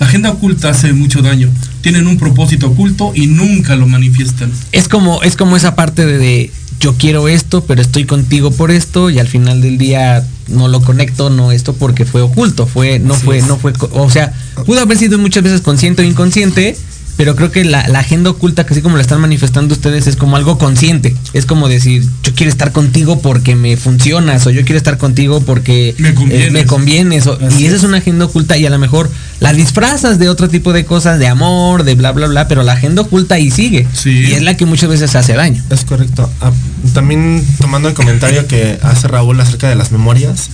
[0.00, 1.50] La agenda oculta hace mucho daño.
[1.84, 4.50] Tienen un propósito oculto y nunca lo manifiestan.
[4.72, 9.10] Es como, es como esa parte de yo quiero esto, pero estoy contigo por esto
[9.10, 13.12] y al final del día no lo conecto, no esto porque fue oculto, fue, no
[13.12, 14.32] fue, no fue, o sea,
[14.64, 16.74] pudo haber sido muchas veces consciente o inconsciente,
[17.16, 20.36] pero creo que la, agenda oculta, que así como la están manifestando ustedes, es como
[20.36, 21.14] algo consciente.
[21.32, 25.40] Es como decir, yo quiero estar contigo porque me funcionas, o yo quiero estar contigo
[25.40, 27.28] porque me convienes.
[27.58, 30.72] y esa es una agenda oculta, y a lo mejor la disfrazas de otro tipo
[30.72, 33.86] de cosas, de amor, de bla, bla, bla, pero la agenda oculta ahí sigue.
[34.04, 35.62] Y es la que muchas veces hace daño.
[35.70, 36.28] Es correcto.
[36.40, 36.52] Ah,
[36.94, 40.50] también tomando el comentario que hace Raúl acerca de las memorias.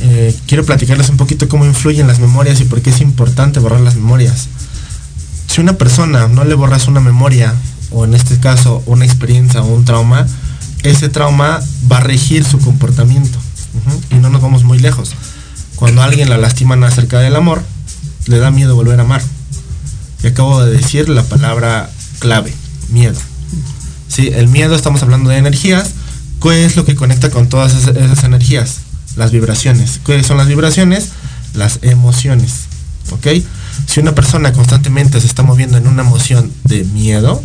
[0.00, 3.80] Eh, quiero platicarles un poquito cómo influyen las memorias y por qué es importante borrar
[3.80, 4.48] las memorias
[5.54, 7.54] si una persona no le borras una memoria,
[7.92, 10.26] o en este caso una experiencia o un trauma,
[10.82, 13.38] ese trauma va a regir su comportamiento.
[14.10, 15.12] Y no nos vamos muy lejos.
[15.76, 17.62] Cuando alguien la lastiman acerca del amor,
[18.26, 19.22] le da miedo volver a amar.
[20.24, 21.88] Y acabo de decir la palabra
[22.18, 22.52] clave,
[22.88, 23.20] miedo.
[24.08, 25.92] Sí, el miedo, estamos hablando de energías.
[26.42, 28.78] ¿Qué es lo que conecta con todas esas, energías?
[29.14, 30.00] Las vibraciones.
[30.04, 31.10] ¿Qué son las vibraciones?
[31.54, 32.64] Las emociones.
[33.12, 33.28] ¿Ok?
[33.86, 37.42] Si una persona constantemente se está moviendo en una emoción de miedo,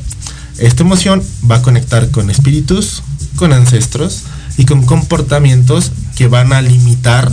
[0.58, 3.04] esta emoción va a conectar con espíritus,
[3.36, 4.24] con ancestros
[4.58, 7.32] y con comportamientos que van a limitar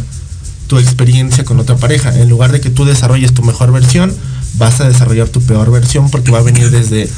[0.69, 2.17] tu experiencia con otra pareja.
[2.17, 4.15] En lugar de que tú desarrolles tu mejor versión,
[4.55, 7.09] vas a desarrollar tu peor versión porque va a venir desde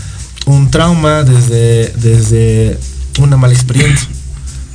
[0.46, 2.78] un trauma, desde, desde
[3.18, 4.08] una mala experiencia.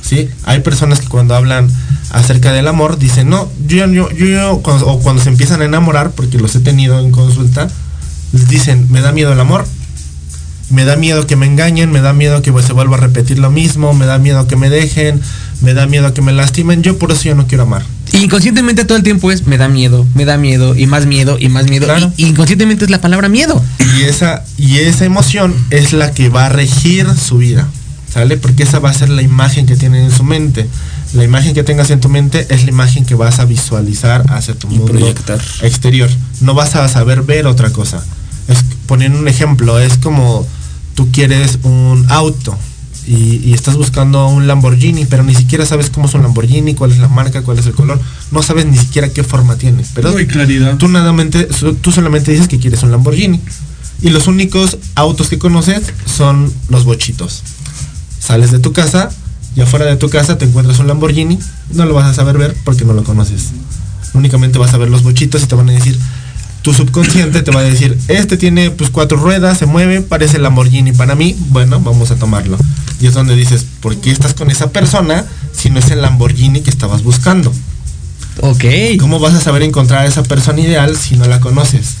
[0.02, 0.28] ¿sí?
[0.44, 1.68] Hay personas que cuando hablan
[2.14, 6.12] acerca del amor dicen, no, yo, yo, yo, cuando, o cuando se empiezan a enamorar,
[6.12, 7.68] porque los he tenido en consulta,
[8.32, 9.66] les dicen, me da miedo el amor,
[10.70, 13.50] me da miedo que me engañen, me da miedo que se vuelva a repetir lo
[13.50, 15.20] mismo, me da miedo que me dejen,
[15.60, 17.82] me da miedo que me lastimen, yo por eso yo no quiero amar.
[18.12, 21.48] Inconscientemente todo el tiempo es me da miedo, me da miedo y más miedo y
[21.48, 21.88] más miedo.
[22.16, 23.60] Y, inconscientemente es la palabra miedo.
[23.98, 27.68] Y esa, y esa emoción es la que va a regir su vida.
[28.14, 28.36] ¿sale?
[28.36, 30.68] Porque esa va a ser la imagen que tienen en su mente.
[31.14, 34.54] La imagen que tengas en tu mente es la imagen que vas a visualizar hacia
[34.54, 35.14] tu mundo
[35.62, 36.10] exterior.
[36.40, 38.04] No vas a saber ver otra cosa.
[38.48, 40.46] Es, poniendo un ejemplo, es como
[40.94, 42.58] tú quieres un auto
[43.06, 46.98] y, estás buscando un Lamborghini, pero ni siquiera sabes cómo es un Lamborghini, cuál es
[46.98, 48.00] la marca, cuál es el color.
[48.32, 49.84] No sabes ni siquiera qué forma tiene.
[49.94, 50.76] Pero no hay claridad.
[50.78, 50.88] Tú,
[51.80, 53.40] tú solamente dices que quieres un Lamborghini.
[54.02, 57.42] Y los únicos autos que conoces son los bochitos
[58.18, 59.10] sales de tu casa
[59.56, 61.38] y afuera de tu casa te encuentras un Lamborghini,
[61.72, 63.50] no lo vas a saber ver porque no lo conoces.
[64.12, 65.98] Únicamente vas a ver los bochitos y te van a decir,
[66.62, 70.92] tu subconsciente te va a decir, este tiene pues cuatro ruedas, se mueve, parece Lamborghini
[70.92, 72.58] para mí, bueno, vamos a tomarlo.
[73.00, 76.62] Y es donde dices, ¿por qué estás con esa persona si no es el Lamborghini
[76.62, 77.52] que estabas buscando?
[78.40, 78.64] Ok.
[78.98, 81.96] ¿Cómo vas a saber encontrar a esa persona ideal si no la conoces?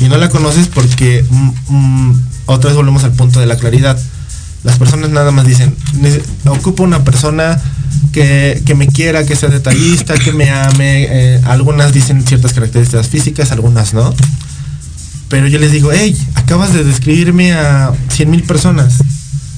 [0.00, 3.98] Y no la conoces porque, mm, mm, otra vez volvemos al punto de la claridad
[4.64, 5.74] las personas nada más dicen,
[6.46, 7.60] ocupo una persona
[8.12, 11.06] que, me quiera, que sea detallista, que me ame.
[11.08, 14.14] Eh, algunas dicen ciertas características físicas, algunas no.
[15.28, 19.02] Pero yo les digo, hey, acabas de describirme a 100 mil personas.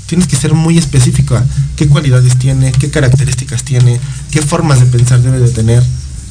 [0.07, 1.41] Tienes que ser muy específico.
[1.77, 2.73] ¿Qué cualidades tiene?
[2.73, 4.01] ¿Qué características tiene?
[4.31, 5.83] ¿Qué formas de pensar debe de tener?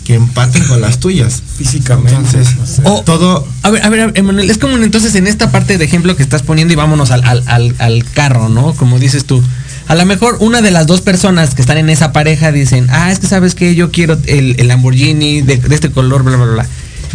[0.06, 1.42] Que empaten con las tuyas.
[1.58, 2.16] Físicamente.
[2.16, 3.46] Entonces, o, todo.
[3.64, 6.44] A ver, a ver, Emanuel, es como entonces en esta parte de ejemplo que estás
[6.44, 8.74] poniendo y vámonos al, al, carro, ¿no?
[8.76, 9.44] Como dices tú.
[9.88, 13.12] A lo mejor una de las dos personas que están en esa pareja dicen, ah,
[13.12, 16.68] es que sabes que yo quiero el, Lamborghini de, este color, bla, bla, bla.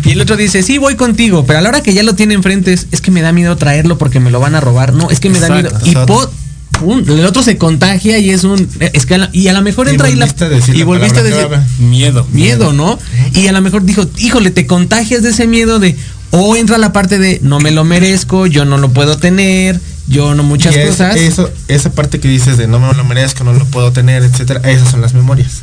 [0.04, 2.34] Y el otro dice, sí, voy contigo, pero a la hora que ya lo tiene
[2.34, 4.94] enfrente es, es que me da miedo traerlo porque me lo van a robar.
[4.94, 5.70] No, es que me da miedo.
[5.84, 5.94] Y
[6.80, 8.68] el otro se contagia y es un
[9.32, 10.26] y a lo mejor entra y, la,
[10.72, 12.26] y volviste a decir miedo.
[12.32, 12.98] miedo no
[13.34, 15.96] y a lo mejor dijo híjole te contagias de ese miedo de
[16.30, 20.34] o entra la parte de no me lo merezco yo no lo puedo tener yo
[20.34, 23.64] no muchas cosas eso esa parte que dices de no me lo merezco no lo
[23.66, 25.62] puedo tener etcétera esas son las memorias.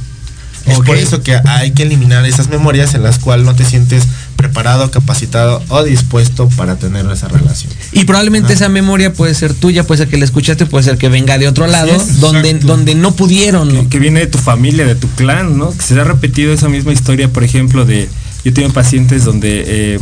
[0.67, 4.03] Es por eso que hay que eliminar esas memorias en las cuales no te sientes
[4.37, 7.73] preparado, capacitado o dispuesto para tener esa relación.
[7.91, 11.09] Y probablemente esa memoria puede ser tuya, puede ser que la escuchaste, puede ser que
[11.09, 13.69] venga de otro lado, donde, donde no pudieron.
[13.69, 15.71] Que, que, viene de tu familia, de tu clan, ¿no?
[15.75, 18.07] Que se ha repetido esa misma historia, por ejemplo, de.
[18.45, 19.63] Yo tengo pacientes donde.
[19.67, 19.99] Eh,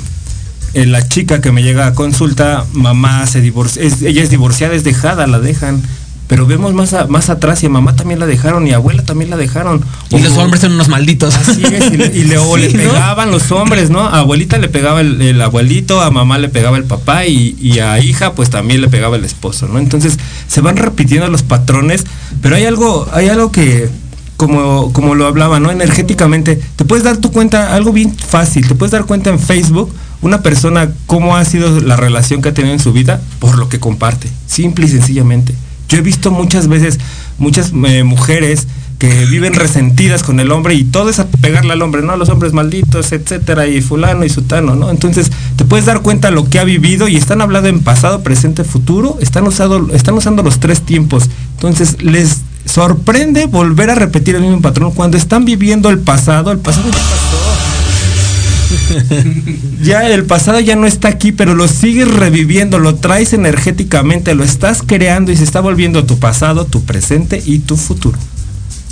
[0.86, 4.84] la chica que me llega a consulta, mamá se divorcia, es, ella es divorciada, es
[4.84, 5.82] dejada, la dejan.
[6.28, 9.04] Pero vemos más, a, más atrás y a mamá también la dejaron y a abuela
[9.04, 9.84] también la dejaron.
[10.10, 11.36] Y o, los hombres son unos malditos.
[11.36, 13.34] Así es, y, le, y le, sí, le pegaban ¿no?
[13.34, 14.02] los hombres, ¿no?
[14.02, 17.80] A abuelita le pegaba el, el, abuelito, a mamá le pegaba el papá y, y,
[17.80, 19.78] a hija pues también le pegaba el esposo, ¿no?
[19.78, 20.18] Entonces
[20.48, 22.06] se van repitiendo los patrones,
[22.42, 23.90] pero hay algo, hay algo que,
[24.36, 25.70] como, como lo hablaba, ¿no?
[25.70, 29.94] Energéticamente, te puedes dar tu cuenta, algo bien fácil, te puedes dar cuenta en Facebook
[30.22, 33.70] una persona cómo ha sido la relación que ha tenido en su vida por lo
[33.70, 35.54] que comparte, simple y sencillamente.
[35.96, 37.00] Yo he visto muchas veces
[37.38, 38.68] muchas eh, mujeres
[39.00, 42.18] que viven resentidas con el hombre y todo es a pegarle al hombre, ¿no?
[42.18, 44.90] Los hombres malditos, etcétera, y fulano y sutano, ¿no?
[44.90, 48.66] Entonces, te puedes dar cuenta lo que ha vivido y están hablando en pasado, presente,
[48.66, 51.30] futuro, están usando, están usando los tres tiempos.
[51.54, 56.58] Entonces, les sorprende volver a repetir el mismo patrón cuando están viviendo el pasado, el
[56.58, 56.90] pasado.
[59.84, 64.44] ya el pasado ya no está aquí, pero lo sigues reviviendo, lo traes energéticamente, lo
[64.44, 68.18] estás creando y se está volviendo tu pasado, tu presente y tu futuro.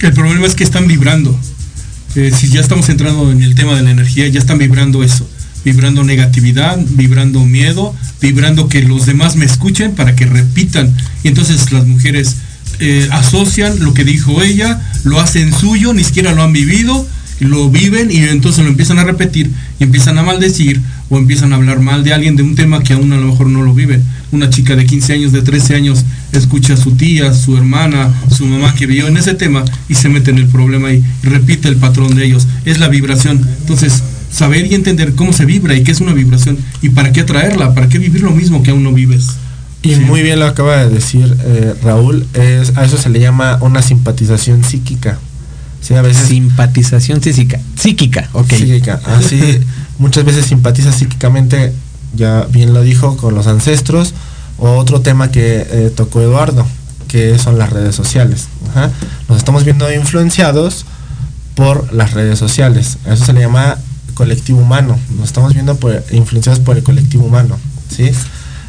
[0.01, 1.37] El problema es que están vibrando.
[2.15, 5.27] Eh, si ya estamos entrando en el tema de la energía, ya están vibrando eso.
[5.65, 10.93] Vibrando negatividad, vibrando miedo, vibrando que los demás me escuchen para que repitan.
[11.23, 12.35] Y entonces las mujeres
[12.79, 17.07] eh, asocian lo que dijo ella, lo hacen suyo, ni siquiera lo han vivido,
[17.43, 21.57] lo viven y entonces lo empiezan a repetir y empiezan a maldecir o empiezan a
[21.57, 24.01] hablar mal de alguien de un tema que aún a lo mejor no lo vive.
[24.31, 28.45] Una chica de 15 años, de 13 años, escucha a su tía, su hermana, su
[28.45, 31.77] mamá que vivió en ese tema y se mete en el problema y repite el
[31.77, 32.47] patrón de ellos.
[32.65, 33.47] Es la vibración.
[33.61, 37.21] Entonces, saber y entender cómo se vibra y qué es una vibración y para qué
[37.21, 39.27] atraerla, para qué vivir lo mismo que aún no vives.
[39.83, 39.99] Y sí.
[39.99, 43.81] muy bien lo acaba de decir eh, Raúl, es, a eso se le llama una
[43.81, 45.19] simpatización psíquica.
[45.83, 48.53] Sí, a veces simpatización psíquica, psíquica, ok.
[48.53, 49.59] Psíquica, así
[49.99, 51.73] muchas veces simpatiza psíquicamente,
[52.15, 54.13] ya bien lo dijo, con los ancestros,
[54.57, 56.65] o otro tema que eh, tocó Eduardo,
[57.09, 58.47] que son las redes sociales.
[58.71, 58.91] Ajá.
[59.27, 60.85] Nos estamos viendo influenciados
[61.55, 62.97] por las redes sociales.
[63.05, 63.77] A eso se le llama
[64.13, 64.97] colectivo humano.
[65.17, 67.57] Nos estamos viendo por, influenciados por el colectivo humano.
[67.89, 68.09] ¿sí?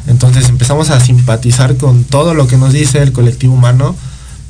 [0.07, 3.95] Entonces empezamos a simpatizar con todo lo que nos dice el colectivo humano,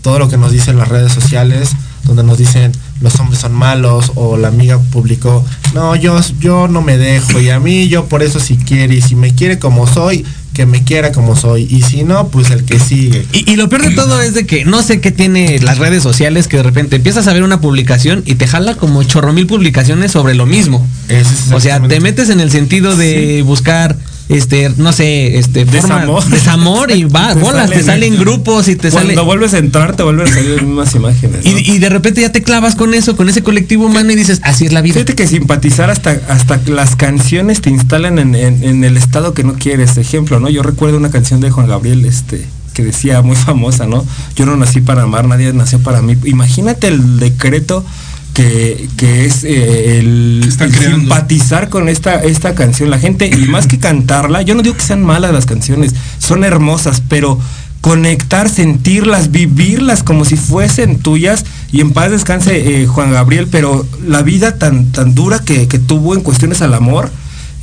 [0.02, 1.72] todo lo que nos dicen las redes sociales,
[2.06, 6.82] donde nos dicen los hombres son malos o la amiga publicó, no, yo, yo no
[6.82, 9.86] me dejo y a mí yo por eso si quiere y si me quiere como
[9.88, 13.26] soy, que me quiera como soy y si no, pues el que sigue.
[13.34, 16.02] Y, y, lo peor de todo es de que no sé qué tiene las redes
[16.02, 19.48] sociales que de repente empiezas a ver una publicación y te jala como chorro mil
[19.48, 20.88] publicaciones sobre lo mismo.
[21.10, 23.42] Es o sea, te metes en el sentido de sí.
[23.42, 23.98] buscar
[24.28, 28.76] este, no sé, este, desamor, forma, desamor y va, te bolas, te salen grupos y
[28.76, 29.14] te Cuando sale.
[29.14, 31.46] Cuando vuelves a entrar, te vuelven a salir las mismas imágenes.
[31.46, 31.52] ¿no?
[31.52, 34.40] Y, y, de repente ya te clavas con eso, con ese colectivo humano y dices,
[34.44, 34.94] así es la vida.
[34.96, 39.44] Fíjate que simpatizar hasta, hasta las canciones te instalan en, en, en el estado que
[39.44, 39.98] no quieres.
[39.98, 40.50] Ejemplo, ¿no?
[40.50, 44.06] Yo recuerdo una canción de Juan Gabriel, este, que decía muy famosa, ¿no?
[44.36, 46.18] Yo no nací para amar, nadie nació para mí.
[46.26, 47.86] Imagínate el decreto
[48.36, 52.92] que, que es eh, el, simpatizar con esta, esta canción.
[52.92, 56.44] La gente, y más que cantarla, yo no digo que sean malas las canciones, son
[56.44, 57.40] hermosas, pero
[57.80, 63.88] conectar, sentirlas, vivirlas como si fuesen tuyas y en paz descanse eh, Juan Gabriel, pero
[64.06, 67.10] la vida tan, tan dura que, que tuvo en cuestiones al amor,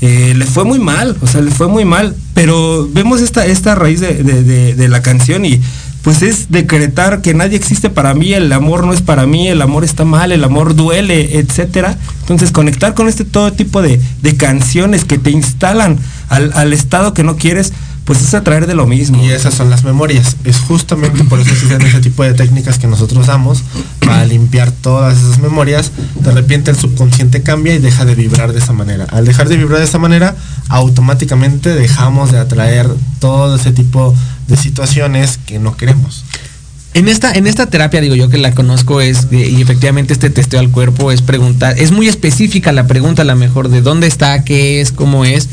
[0.01, 3.75] eh, le fue muy mal, o sea, le fue muy mal, pero vemos esta, esta
[3.75, 5.61] raíz de, de, de, de la canción y
[6.03, 9.63] pues es decretar que nadie existe para mí, el amor no es para mí, el
[9.63, 11.97] amor está mal, el amor duele, etcétera.
[12.21, 15.99] Entonces conectar con este todo tipo de, de canciones que te instalan
[16.29, 17.73] al, al, estado que no quieres,
[18.05, 19.23] pues es atraer de lo mismo.
[19.23, 20.37] Y esas son las memorias.
[20.45, 23.63] Es justamente por eso existen ese tipo de técnicas que nosotros damos
[24.01, 25.93] para limpiar todas esas memorias.
[26.19, 29.07] De repente el subconsciente cambia y deja de vibrar de esa manera.
[29.11, 30.35] Al dejar de vibrar de esa manera,
[30.69, 32.89] automáticamente dejamos de atraer
[33.21, 34.15] todo ese tipo
[34.57, 36.25] situaciones que no queremos.
[36.95, 40.61] En esta, en esta terapia, digo yo que la conozco, es, y efectivamente este testeo
[40.61, 44.45] al cuerpo es preguntar, es muy específica la pregunta, a la mejor, de dónde está,
[44.45, 45.49] qué es, cómo es.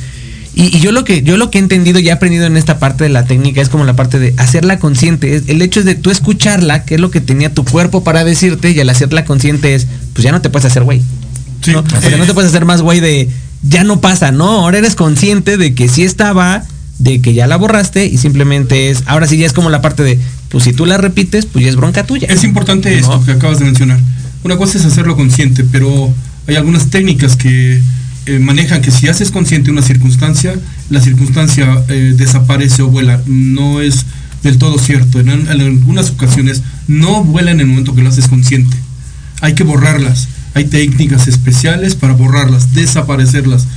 [0.54, 2.80] Y, y, yo lo que yo lo que he entendido y he aprendido en esta
[2.80, 5.42] parte de la técnica es como la parte de hacerla consciente.
[5.48, 8.72] El hecho es de tú escucharla, que es lo que tenía tu cuerpo para decirte,
[8.72, 11.02] y al hacerla consciente es, pues ya no te puedes hacer güey.
[11.62, 11.72] Sí.
[11.72, 11.80] ¿no?
[11.80, 13.30] O sea, no te puedes hacer más güey de,
[13.62, 16.64] ya no pasa, no, ahora eres consciente de que sí estaba,
[17.00, 20.04] de que ya la borraste y simplemente es, ahora sí ya es como la parte
[20.04, 20.20] de,
[20.50, 22.28] pues si tú la repites, pues ya es bronca tuya.
[22.30, 22.98] Es importante ¿no?
[22.98, 24.00] esto que acabas de mencionar.
[24.44, 26.14] Una cosa es hacerlo consciente, pero
[26.48, 27.82] hay algunas técnicas que
[28.26, 30.54] eh, manejan que si haces consciente una circunstancia,
[30.90, 33.22] la circunstancia eh, desaparece o vuela.
[33.26, 34.06] No es
[34.44, 35.20] del todo cierto.
[35.20, 38.76] En, en algunas ocasiones no vuela en el momento que lo haces consciente.
[39.42, 40.28] Hay que borrarlas.
[40.54, 43.68] Hay técnicas especiales para borrarlas, desaparecerlas.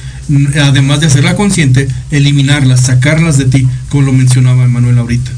[0.62, 5.31] Además de hacerla consciente, eliminarlas, sacarlas de ti, como lo mencionaba Manuel ahorita.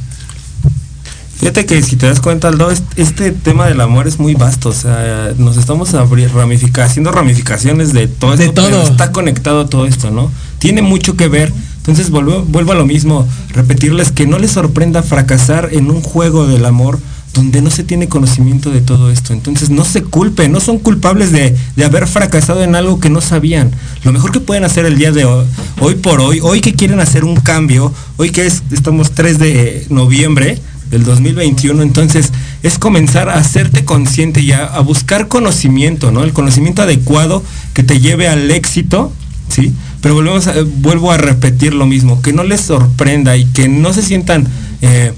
[1.38, 4.68] Fíjate que si te das cuenta, Aldo, es- este tema del amor es muy vasto.
[4.70, 8.90] O sea, nos estamos ramifica- haciendo ramificaciones de todo De esto, pero todo.
[8.90, 10.30] está conectado a todo esto, ¿no?
[10.58, 11.52] Tiene mucho que ver.
[11.78, 16.46] Entonces vuelvo, vuelvo a lo mismo, repetirles que no les sorprenda fracasar en un juego
[16.46, 16.98] del amor
[17.34, 19.32] donde no se tiene conocimiento de todo esto.
[19.32, 23.20] Entonces no se culpen, no son culpables de, de haber fracasado en algo que no
[23.20, 23.72] sabían.
[24.04, 25.44] Lo mejor que pueden hacer el día de hoy,
[25.80, 29.86] hoy por hoy, hoy que quieren hacer un cambio, hoy que es, estamos 3 de
[29.90, 30.58] noviembre
[30.90, 32.32] del 2021, entonces
[32.62, 36.22] es comenzar a hacerte consciente y a, buscar conocimiento, ¿no?
[36.22, 39.12] El conocimiento adecuado que te lleve al éxito,
[39.48, 39.72] ¿sí?
[40.00, 43.92] Pero volvemos eh, vuelvo a repetir lo mismo, que no les sorprenda y que no
[43.92, 44.46] se sientan
[44.82, 45.12] eh,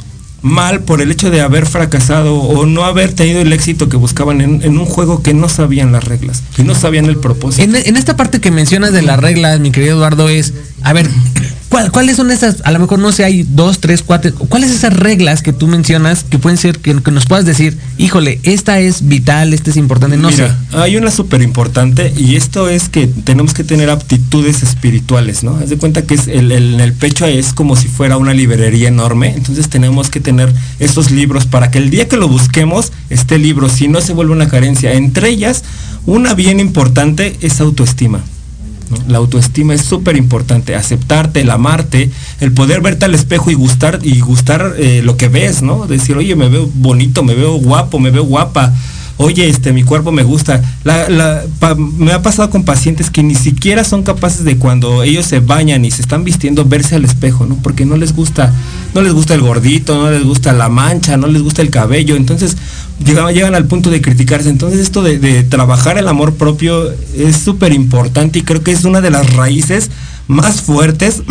[0.46, 4.40] mal por el hecho de haber fracasado o no haber tenido el éxito que buscaban
[4.40, 7.64] en, un juego que no sabían las reglas, que no sabían el propósito.
[7.64, 11.10] En, en esta parte que mencionas de las reglas, mi querido Eduardo, es, a ver,
[11.76, 14.94] ¿cuál- ¿cuáles son esas, a lo mejor no sé, hay dos, tres, cuatro, cuáles esas
[14.94, 19.06] reglas que tú mencionas que pueden ser, que, que nos puedas decir, híjole, esta es
[19.06, 20.76] vital, esta es importante, no Mira, sé.
[20.78, 25.56] hay una súper importante y esto es que tenemos que tener aptitudes espirituales, ¿no?
[25.56, 29.34] Haz de cuenta que es el, el- pecho es como si fuera una librería enorme,
[29.36, 33.68] entonces tenemos que tener esos libros para que el día que lo busquemos esté libro,
[33.68, 34.94] si no se vuelve una carencia.
[34.94, 35.62] Entre ellas,
[36.06, 38.22] una bien importante es autoestima.
[39.08, 42.10] La autoestima es súper importante, aceptarte, el amarte,
[42.40, 45.86] el poder verte al espejo y gustar y gustar eh, lo que ves, ¿no?
[45.86, 48.72] Decir, oye, me veo bonito, me veo guapo, me veo guapa.
[49.18, 50.60] Oye, este, mi cuerpo me gusta.
[51.98, 55.84] Me ha pasado con pacientes que ni siquiera son capaces de cuando ellos se bañan
[55.86, 57.56] y se están vistiendo verse al espejo, ¿no?
[57.56, 58.52] Porque no les gusta,
[58.94, 62.14] no les gusta el gordito, no les gusta la mancha, no les gusta el cabello.
[62.14, 62.56] Entonces
[63.04, 64.50] llegan, llegan al punto de criticarse.
[64.50, 68.84] Entonces esto de, de trabajar el amor propio es súper importante y creo que es
[68.84, 69.90] una de las raíces
[70.28, 71.22] más fuertes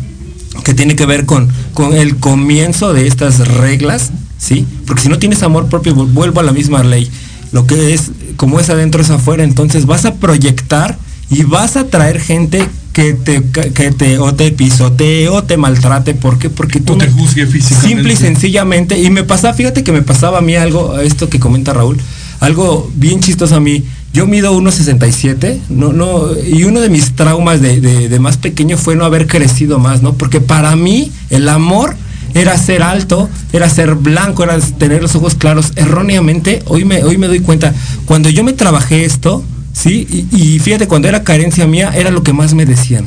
[0.64, 4.64] que tiene que ver con, con el comienzo de estas reglas, ¿sí?
[4.86, 7.10] Porque si no tienes amor propio, vu- vuelvo a la misma ley.
[7.52, 10.98] Lo que es, como es adentro es afuera, entonces vas a proyectar
[11.30, 16.14] y vas a traer gente que te, que te o te pisotee o te maltrate.
[16.14, 16.48] ¿Por qué?
[16.50, 17.88] Porque tú O te juzgue físicamente.
[17.88, 19.00] Simple y sencillamente.
[19.02, 21.98] Y me pasaba, fíjate que me pasaba a mí algo, esto que comenta Raúl,
[22.40, 23.84] algo bien chistoso a mí.
[24.14, 28.78] Yo mido 1.67, no, no, y uno de mis traumas de, de- de más pequeño
[28.78, 30.14] fue no haber crecido más, ¿no?
[30.14, 31.94] Porque para mí el amor
[32.34, 35.72] era ser alto, era ser blanco, era tener los ojos claros.
[35.76, 40.26] Erróneamente, hoy me, hoy me doy cuenta, cuando yo me trabajé esto, ¿sí?
[40.32, 43.06] Y, y fíjate, cuando era carencia mía, era lo que más me decían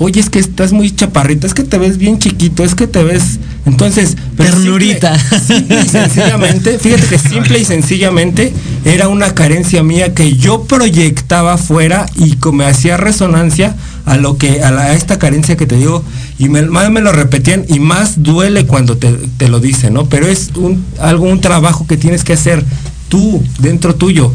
[0.00, 3.04] oye, es que estás muy chaparrita, es que te ves bien chiquito, es que te
[3.04, 3.38] ves.
[3.66, 5.18] Entonces, Ternurita.
[5.18, 8.52] Simple, simple y sencillamente, fíjate que simple y sencillamente
[8.84, 13.76] era una carencia mía que yo proyectaba afuera y que me hacía resonancia
[14.06, 16.02] a lo que, a, la- esta carencia que te digo,
[16.38, 20.06] y me, más me lo repetían y más duele cuando te, te lo dicen, ¿no?
[20.06, 20.50] Pero es
[20.98, 22.64] algo, un trabajo que tienes que hacer
[23.08, 24.32] tú, dentro tuyo.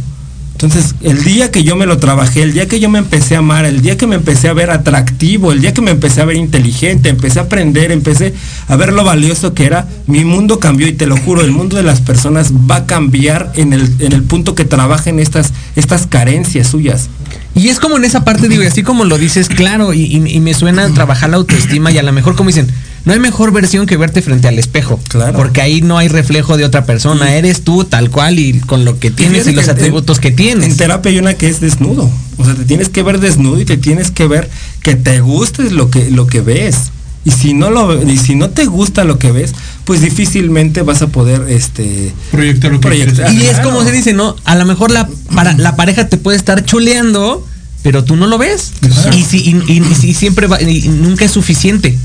[0.65, 3.39] Entonces, el día que yo me lo trabajé, el día que yo me empecé a
[3.39, 6.25] amar, el día que me empecé a ver atractivo, el día que me empecé a
[6.25, 8.33] ver inteligente, empecé a aprender, empecé
[8.67, 11.77] a ver lo valioso que era, mi mundo cambió y te lo juro, el mundo
[11.77, 16.07] de las personas va a cambiar en el, en el punto que trabajen estas, estas
[16.07, 17.09] carencias suyas.
[17.53, 20.55] Y es como en esa parte, digo, así como lo dices, claro, y, y- me
[20.55, 22.67] suena trabajar la autoestima y a lo mejor como dicen,
[23.05, 24.99] no hay mejor versión que verte frente al espejo.
[25.07, 25.37] Claro.
[25.37, 28.99] Porque ahí no hay reflejo de otra persona, eres tú tal cual y con lo
[28.99, 30.77] que tienes y, los que en- atributos que En tienes.
[30.77, 32.09] terapia hay una que es desnudo.
[32.37, 34.49] O sea, te tienes que ver desnudo y te tienes que ver
[34.81, 36.75] que te guste lo que, lo que ves.
[37.23, 39.53] Y si no lo y si no te gusta lo que ves,
[39.83, 43.33] pues difícilmente vas a poder este Proyectar lo que proyectar.
[43.33, 44.35] Y es como se dice, ¿no?
[44.45, 47.43] A lo mejor la, para, la pareja te puede estar chuleando,
[47.81, 48.73] pero tú no lo ves.
[49.15, 51.97] Y, si, y, y- y siempre va, y nunca es suficiente.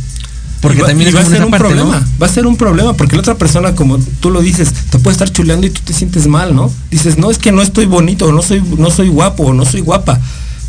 [0.60, 2.00] Porque va- también va a ser un parte, problema.
[2.00, 2.06] ¿no?
[2.20, 5.12] Va a ser un problema porque la otra persona, como tú lo dices, te puede
[5.12, 6.70] estar chuleando y tú te sientes mal, ¿no?
[6.90, 9.80] Dices, no, es que no estoy bonito, no soy, no soy guapo, o no soy
[9.80, 10.20] guapa.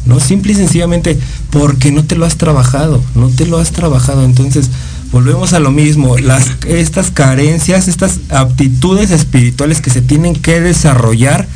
[0.06, 1.20] No, simple y sencillamente
[1.52, 4.24] porque no te lo has trabajado, no te lo has trabajado.
[4.26, 4.70] Entonces,
[5.12, 6.18] volvemos a lo mismo.
[6.18, 11.48] Las, estas carencias, estas aptitudes espirituales que se tienen que desarrollar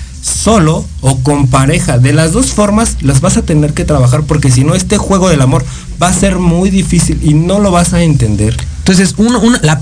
[0.45, 1.97] solo o con pareja.
[1.97, 5.27] De las dos formas las vas a tener que trabajar porque si no este juego
[5.27, 5.65] del amor
[6.01, 8.55] va a ser muy difícil y no lo vas a entender.
[8.77, 9.81] Entonces, uno, la,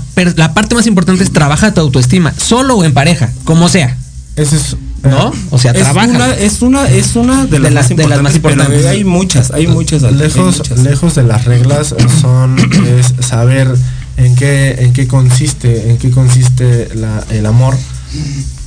[0.54, 3.98] parte más importante es trabaja tu autoestima, solo o en pareja, como sea.
[4.36, 5.32] Ese es ¿no?
[5.50, 6.16] O sea, es trabajan.
[6.16, 8.88] Una, es una, es una de las, De las- más, de las más importantes, pero
[8.88, 10.02] hay muchas, hay muchas.
[10.02, 10.78] hay lejos, muchas.
[10.78, 12.56] lejos de las reglas son
[12.98, 13.68] es saber
[14.16, 17.76] en qué, en qué consiste, en qué consiste la- el amor,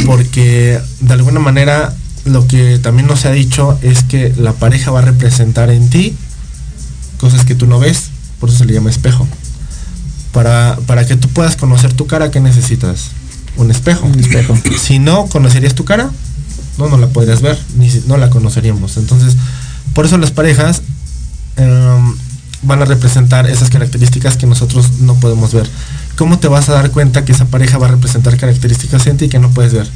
[0.06, 1.94] porque de alguna manera
[2.26, 6.16] lo que también nos ha dicho es que la pareja va a representar en ti
[7.18, 9.28] cosas que tú no ves, por eso se le llama espejo.
[10.34, 13.08] Para, para que tú puedas conocer tu cara, ¿qué necesitas?
[13.56, 14.06] Un espejo.
[14.06, 14.56] Un espejo.
[14.78, 16.12] Si no conocerías tu cara,
[16.78, 18.98] no, no la podrías ver, ni si- no la conoceríamos.
[18.98, 19.36] Entonces,
[19.94, 20.84] por eso las parejas
[21.56, 22.16] em,
[22.62, 25.68] van a representar esas características que nosotros no podemos ver.
[26.18, 29.30] ¿Cómo te vas a dar cuenta que esa pareja va a representar características en ti
[29.30, 29.88] que no puedes ver?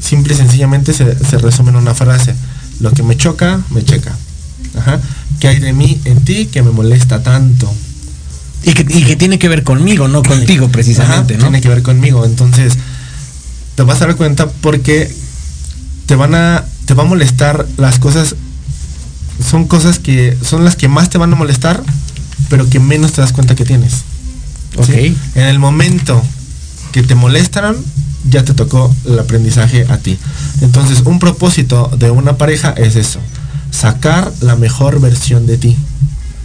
[0.00, 2.34] Simple y sencillamente se, se resume en una frase.
[2.78, 4.16] Lo que me choca, me checa.
[4.78, 5.00] Ajá.
[5.40, 7.72] ¿Qué hay de mí en ti que me molesta tanto?
[8.62, 11.48] Y que, y que tiene que ver conmigo, no contigo precisamente, Ajá, ¿no?
[11.48, 12.24] Tiene que ver conmigo.
[12.24, 12.74] Entonces,
[13.74, 15.12] te vas a dar cuenta porque
[16.06, 18.36] te van a, te va a molestar las cosas,
[19.44, 21.82] son cosas que son las que más te van a molestar,
[22.48, 24.04] pero que menos te das cuenta que tienes.
[25.34, 26.22] En el momento
[26.92, 27.76] que te molestan,
[28.28, 30.18] ya te tocó el aprendizaje a ti.
[30.60, 33.20] Entonces, un propósito de una pareja es eso,
[33.70, 35.76] sacar la mejor versión de ti.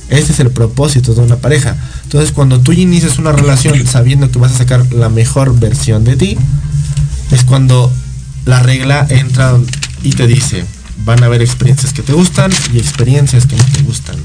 [0.09, 1.77] Ese es el propósito de una pareja.
[2.03, 6.17] Entonces, cuando tú inicias una relación sabiendo que vas a sacar la mejor versión de
[6.17, 6.37] ti,
[7.31, 7.91] es cuando
[8.45, 9.57] la regla entra
[10.03, 10.65] y te dice,
[11.05, 14.17] van a haber experiencias que te gustan y experiencias que no te gustan.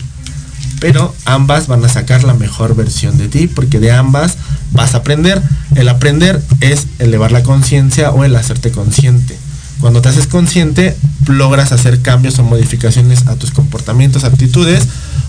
[0.80, 4.36] Pero ambas van a sacar la mejor versión de ti porque de ambas
[4.72, 5.42] vas a aprender.
[5.74, 9.36] El aprender es elevar la conciencia o el hacerte consciente.
[9.80, 10.96] Cuando te haces consciente,
[11.26, 14.86] logras hacer cambios o modificaciones a tus comportamientos, actitudes,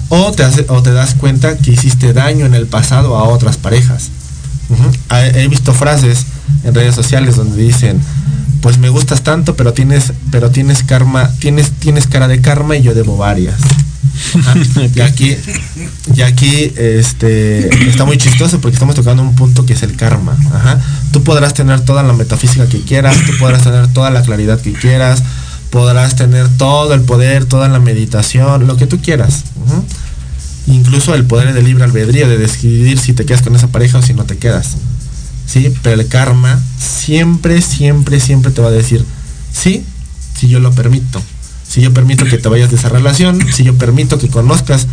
[0.10, 3.58] o te, hace- o te das cuenta que hiciste daño en el pasado a otras
[3.58, 4.10] parejas.
[5.12, 6.26] He he visto frases
[6.64, 8.00] en redes sociales donde dicen,
[8.62, 12.82] pues me gustas tanto, pero tienes, pero tienes karma, tienes, tienes cara de karma y
[12.84, 13.56] yo debo varias.
[14.96, 15.36] Y aquí,
[16.16, 20.38] y aquí este, está muy chistoso porque estamos tocando un punto que es el karma.
[21.12, 24.74] Tú podrás tener toda la metafísica que quieras, tú podrás tener toda la claridad que
[24.74, 25.24] quieras,
[25.70, 29.44] podrás tener todo el poder, toda la meditación, lo que tú quieras.
[30.68, 34.02] Incluso el poder de libre albedrío de decidir si te quedas con esa pareja o
[34.02, 34.78] si no te quedas.
[35.46, 35.74] ¿Sí?
[35.82, 39.06] Pero el karma siempre, siempre, siempre te va a decir,
[39.54, 39.86] sí,
[40.38, 41.22] si yo lo permito.
[41.68, 44.88] Si yo permito que te vayas de esa relación, si yo permito que conozcas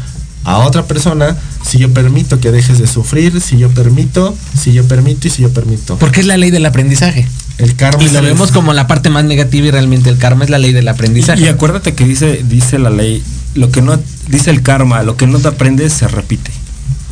[0.45, 4.87] a otra persona, si yo permito que dejes de sufrir, si yo permito, si yo
[4.87, 5.97] permito y si yo permito.
[5.99, 7.27] Porque es la ley del aprendizaje.
[7.57, 10.51] El karma Y lo vemos como la parte más negativa y realmente el karma es
[10.51, 11.43] la ley del aprendizaje.
[11.43, 13.23] Y acuérdate que dice, dice la ley,
[13.55, 13.99] lo que no,
[14.29, 16.51] dice el karma, lo que no te aprendes se repite.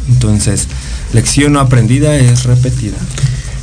[0.09, 0.67] Entonces,
[1.13, 2.97] lección no aprendida es repetida.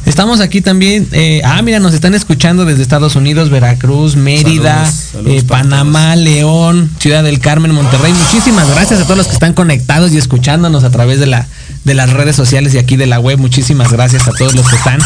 [0.06, 1.08] Estamos aquí también.
[1.12, 6.16] eh, ah, mira, nos están escuchando desde Estados Unidos, Veracruz, Mérida, Saludos, saludos eh, Panamá,
[6.16, 8.14] León, Ciudad del Carmen, Monterrey.
[8.14, 11.48] Muchísimas gracias a todos los que están conectados y escuchándonos a través de la
[11.86, 13.38] de las redes sociales y aquí de la web.
[13.38, 15.00] Muchísimas gracias a todos los que están.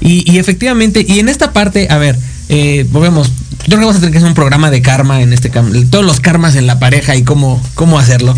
[0.00, 2.16] Y, y efectivamente, y en esta parte, a ver,
[2.48, 3.28] eh, volvemos.
[3.28, 5.50] Yo creo que vamos a tener que hacer un programa de karma en este
[5.90, 8.34] todos los karmas en la pareja y cómo, cómo hacerlo.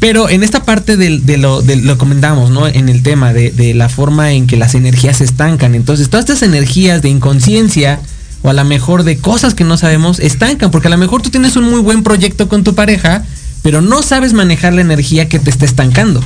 [0.00, 2.66] Pero en esta parte de, lo, de lo comentamos, ¿no?
[2.66, 5.74] En el tema de, de la forma en que las energías se estancan.
[5.76, 8.00] Entonces, todas estas energías de inconsciencia
[8.42, 11.30] o a lo mejor de cosas que no sabemos estancan, porque a lo mejor tú
[11.30, 13.24] tienes un muy buen proyecto con tu pareja,
[13.62, 16.22] pero no sabes manejar la energía que te está estancando.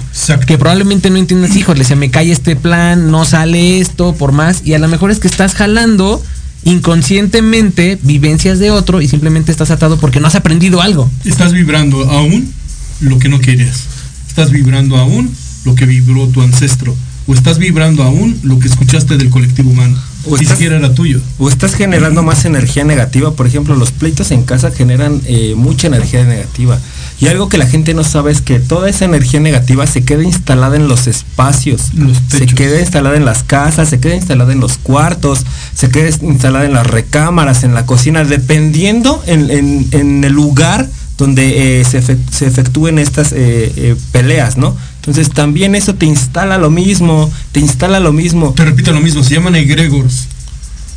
[0.47, 4.62] Que probablemente no entiendas, híjole, se me cae este plan, no sale esto, por más,
[4.64, 6.22] y a lo mejor es que estás jalando
[6.66, 11.10] inconscientemente vivencias de otro y simplemente estás atado porque no has aprendido algo.
[11.24, 12.52] Estás vibrando aún
[13.00, 13.84] lo que no querías.
[14.28, 15.32] Estás vibrando aún
[15.64, 16.94] lo que vibró tu ancestro.
[17.28, 19.96] O estás vibrando aún lo que escuchaste del colectivo humano.
[20.26, 21.20] O estás- siquiera era tuyo.
[21.38, 23.34] O estás generando más energía negativa.
[23.34, 26.78] Por ejemplo, los pleitos en casa generan eh, mucha energía negativa.
[27.18, 30.22] Y algo que la gente no sabe es que toda esa energía negativa se queda
[30.22, 31.90] instalada en los espacios.
[32.28, 35.44] se queda instalada en las casas, se queda instalada en los cuartos,
[35.74, 40.86] se queda instalada en las recámaras, en la cocina, dependiendo en, en- en el lugar
[41.16, 44.76] donde eh, se efectúen estas eh, eh, peleas, ¿no?
[44.96, 48.52] Entonces también eso te instala lo mismo, te instala lo mismo.
[48.54, 50.26] Te repito lo mismo, se llaman egregores.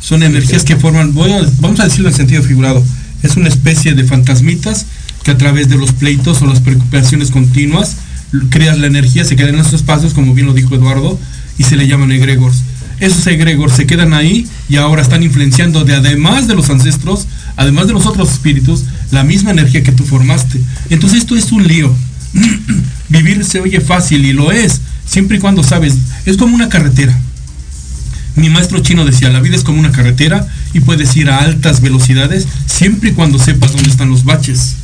[0.00, 2.82] Son energías que forman, voy a- vamos a decirlo en sentido figurado,
[3.22, 4.84] es una especie de fantasmitas
[5.22, 7.96] que a través de los pleitos o las preocupaciones continuas
[8.48, 11.18] creas la energía, se quedan en esos espacios, como bien lo dijo Eduardo,
[11.58, 12.62] y se le llaman egregores.
[13.00, 17.86] Esos egregores se quedan ahí y ahora están influenciando de además de los ancestros, además
[17.86, 20.60] de los otros espíritus, la misma energía que tú formaste.
[20.90, 21.94] Entonces esto es un lío.
[23.08, 25.94] Vivir se oye fácil y lo es, siempre y cuando sabes,
[26.26, 27.18] es como una carretera.
[28.36, 31.80] Mi maestro chino decía, la vida es como una carretera y puedes ir a altas
[31.80, 34.76] velocidades siempre y cuando sepas dónde están los baches.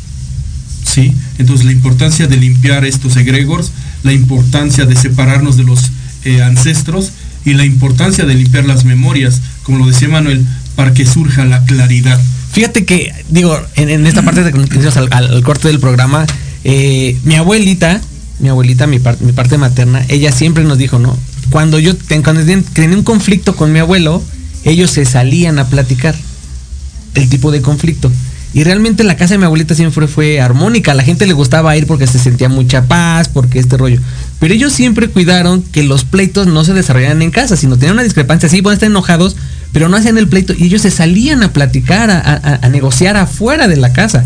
[0.96, 1.12] ¿Sí?
[1.36, 3.70] Entonces la importancia de limpiar estos egregores,
[4.02, 5.90] la importancia de separarnos de los
[6.24, 7.12] eh, ancestros
[7.44, 11.62] y la importancia de limpiar las memorias, como lo decía Manuel, para que surja la
[11.66, 12.18] claridad.
[12.52, 16.24] Fíjate que, digo, en, esta parte de que al, al, corte del programa,
[16.64, 18.00] eh, mi abuelita,
[18.38, 21.14] mi abuelita, mi, mi parte materna, ella siempre nos dijo, ¿no?
[21.50, 21.92] Cuando yo
[22.24, 22.42] cuando
[22.72, 24.22] tenía un conflicto con mi abuelo,
[24.64, 26.14] ellos se salían a platicar
[27.14, 28.10] el tipo de conflicto.
[28.54, 30.92] Y realmente la casa de mi abuelita siempre fue armónica.
[30.92, 34.00] A la gente le gustaba ir porque se sentía mucha paz, porque este rollo.
[34.40, 38.02] Pero ellos siempre cuidaron que los pleitos no se desarrollaran en casa, sino tenían una
[38.02, 38.48] discrepancia.
[38.48, 39.36] Sí, pueden estar enojados,
[39.72, 40.54] pero no hacían el pleito.
[40.56, 44.24] Y ellos se salían a platicar, a, negociar afuera de la casa.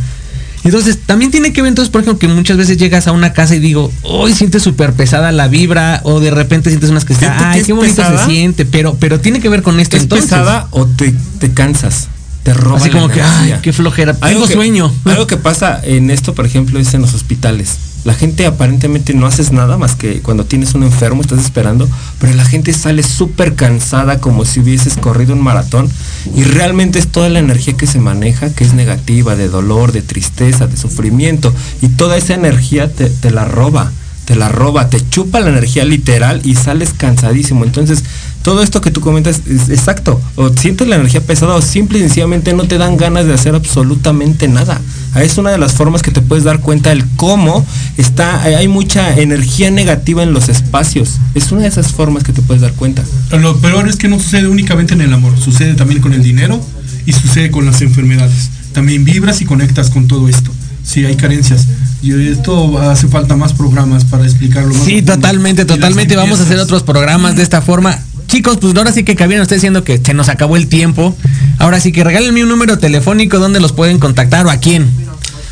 [0.63, 3.57] Entonces, también tiene que ver entonces, por ejemplo, que muchas veces llegas a una casa
[3.57, 7.51] y digo, hoy sientes súper pesada la vibra, o de repente sientes unas que está,
[7.51, 10.85] ay, qué bonito se siente, pero, pero tiene que ver con esto ¿Es pesada o
[10.85, 12.09] te, te cansas?
[12.43, 14.93] Te roba Así como que, ay, qué flojera, tengo sueño.
[15.05, 17.77] Algo que pasa en esto, por ejemplo, es en los hospitales.
[18.05, 21.87] La gente aparentemente no haces nada más que cuando tienes un enfermo, estás esperando,
[22.19, 25.87] pero la gente sale súper cansada como si hubieses corrido un maratón
[26.35, 30.01] y realmente es toda la energía que se maneja, que es negativa, de dolor, de
[30.01, 33.93] tristeza, de sufrimiento y toda esa energía te, te la roba,
[34.25, 37.65] te la roba, te chupa la energía literal y sales cansadísimo.
[37.65, 38.03] Entonces,
[38.43, 40.21] todo esto que tú comentas es exacto.
[40.37, 43.55] O sientes la energía pesada o simple y sencillamente no te dan ganas de hacer
[43.55, 44.81] absolutamente nada.
[45.15, 47.67] Ah, es una de las formas que te puedes dar cuenta del cómo
[47.97, 51.19] está, hay mucha energía negativa en los espacios.
[51.35, 53.03] Es una de esas formas que te puedes dar cuenta.
[53.33, 56.61] Lo peor es que no sucede únicamente en el amor, sucede también con el dinero
[57.07, 58.51] y sucede con las enfermedades.
[58.73, 60.51] También vibras y conectas con todo esto.
[60.83, 61.67] Si hay carencias.
[62.03, 64.85] Y esto hace falta más programas para explicarlo más.
[64.85, 66.17] Sí, totalmente, totalmente.
[66.17, 67.99] Vamos a hacer otros programas de esta forma
[68.31, 71.17] chicos, pues ahora sí que cabían ustedes diciendo que se nos acabó el tiempo.
[71.59, 74.89] Ahora sí que regálenme un número telefónico donde los pueden contactar o a quién.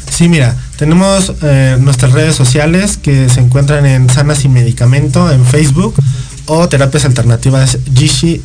[0.08, 5.44] Sí, mira, tenemos eh, nuestras redes sociales que se encuentran en Sanas y Medicamento en
[5.44, 5.94] Facebook
[6.46, 8.40] o Terapias Alternativas Gishi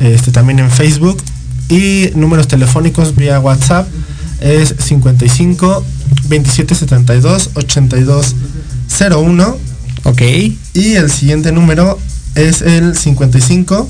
[0.00, 1.20] este, también en Facebook
[1.68, 3.88] y números telefónicos vía WhatsApp
[4.40, 5.84] es 55
[6.28, 9.56] 2772 8201
[10.04, 10.22] Ok.
[10.74, 11.98] Y el siguiente número
[12.34, 13.88] es el 55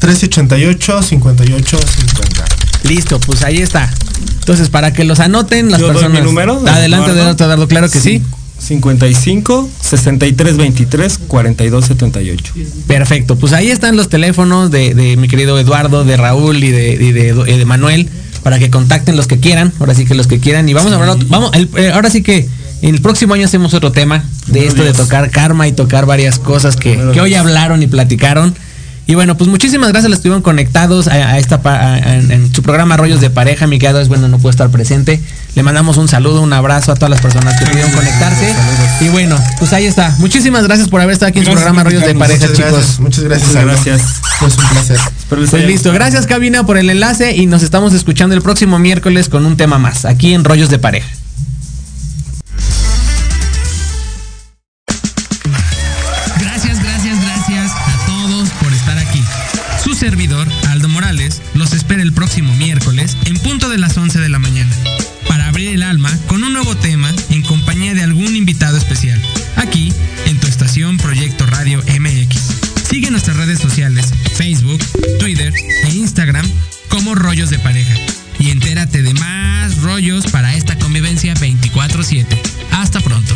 [0.00, 2.44] 1388 58 50.
[2.84, 3.92] Listo, pues ahí está.
[4.40, 6.20] Entonces, para que los anoten las personas.
[6.20, 6.62] mi número?
[6.66, 8.22] Adelante, adelante, claro que sí.
[8.58, 12.54] 55 63 23 42 78.
[12.86, 17.64] Perfecto, pues ahí están los teléfonos de, mi querido Eduardo, de Raúl y de, de,
[17.64, 18.08] Manuel
[18.42, 20.96] para que contacten los que quieran, ahora sí que los que quieran y vamos a
[20.96, 22.48] hablar, vamos, eh, ahora sí que
[22.82, 26.76] el próximo año hacemos otro tema de esto de tocar karma y tocar varias cosas
[26.76, 28.54] que, hoy hablaron y platicaron.
[29.08, 31.60] Y bueno, pues muchísimas gracias, los estuvieron conectados a, esta
[32.16, 33.68] en, su programa Rollos de Pareja.
[33.68, 35.20] Mi querido es bueno, no puede estar presente.
[35.54, 38.52] Le mandamos un saludo, un abrazo a todas las personas que pudieron conectarse.
[39.00, 40.12] Y bueno, pues ahí está.
[40.18, 42.98] Muchísimas gracias por haber estado aquí en su programa Rollos de Pareja, chicos.
[42.98, 43.48] Muchas gracias.
[43.50, 44.02] Muchas gracias.
[44.40, 44.98] Pues un placer.
[45.28, 45.92] Pues listo.
[45.92, 49.78] Gracias, Cabina, por el enlace y nos estamos escuchando el próximo miércoles con un tema
[49.78, 51.06] más, aquí en Rollos de Pareja.
[77.14, 77.94] Rollos de Pareja
[78.38, 82.40] y entérate de más rollos para esta convivencia 24/7.
[82.72, 83.35] Hasta pronto.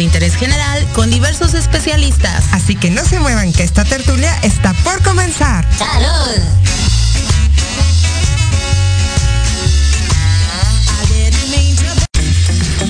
[0.00, 2.44] De interés general con diversos especialistas.
[2.52, 5.66] Así que no se muevan que esta tertulia está por comenzar.
[5.76, 6.89] ¡Salud!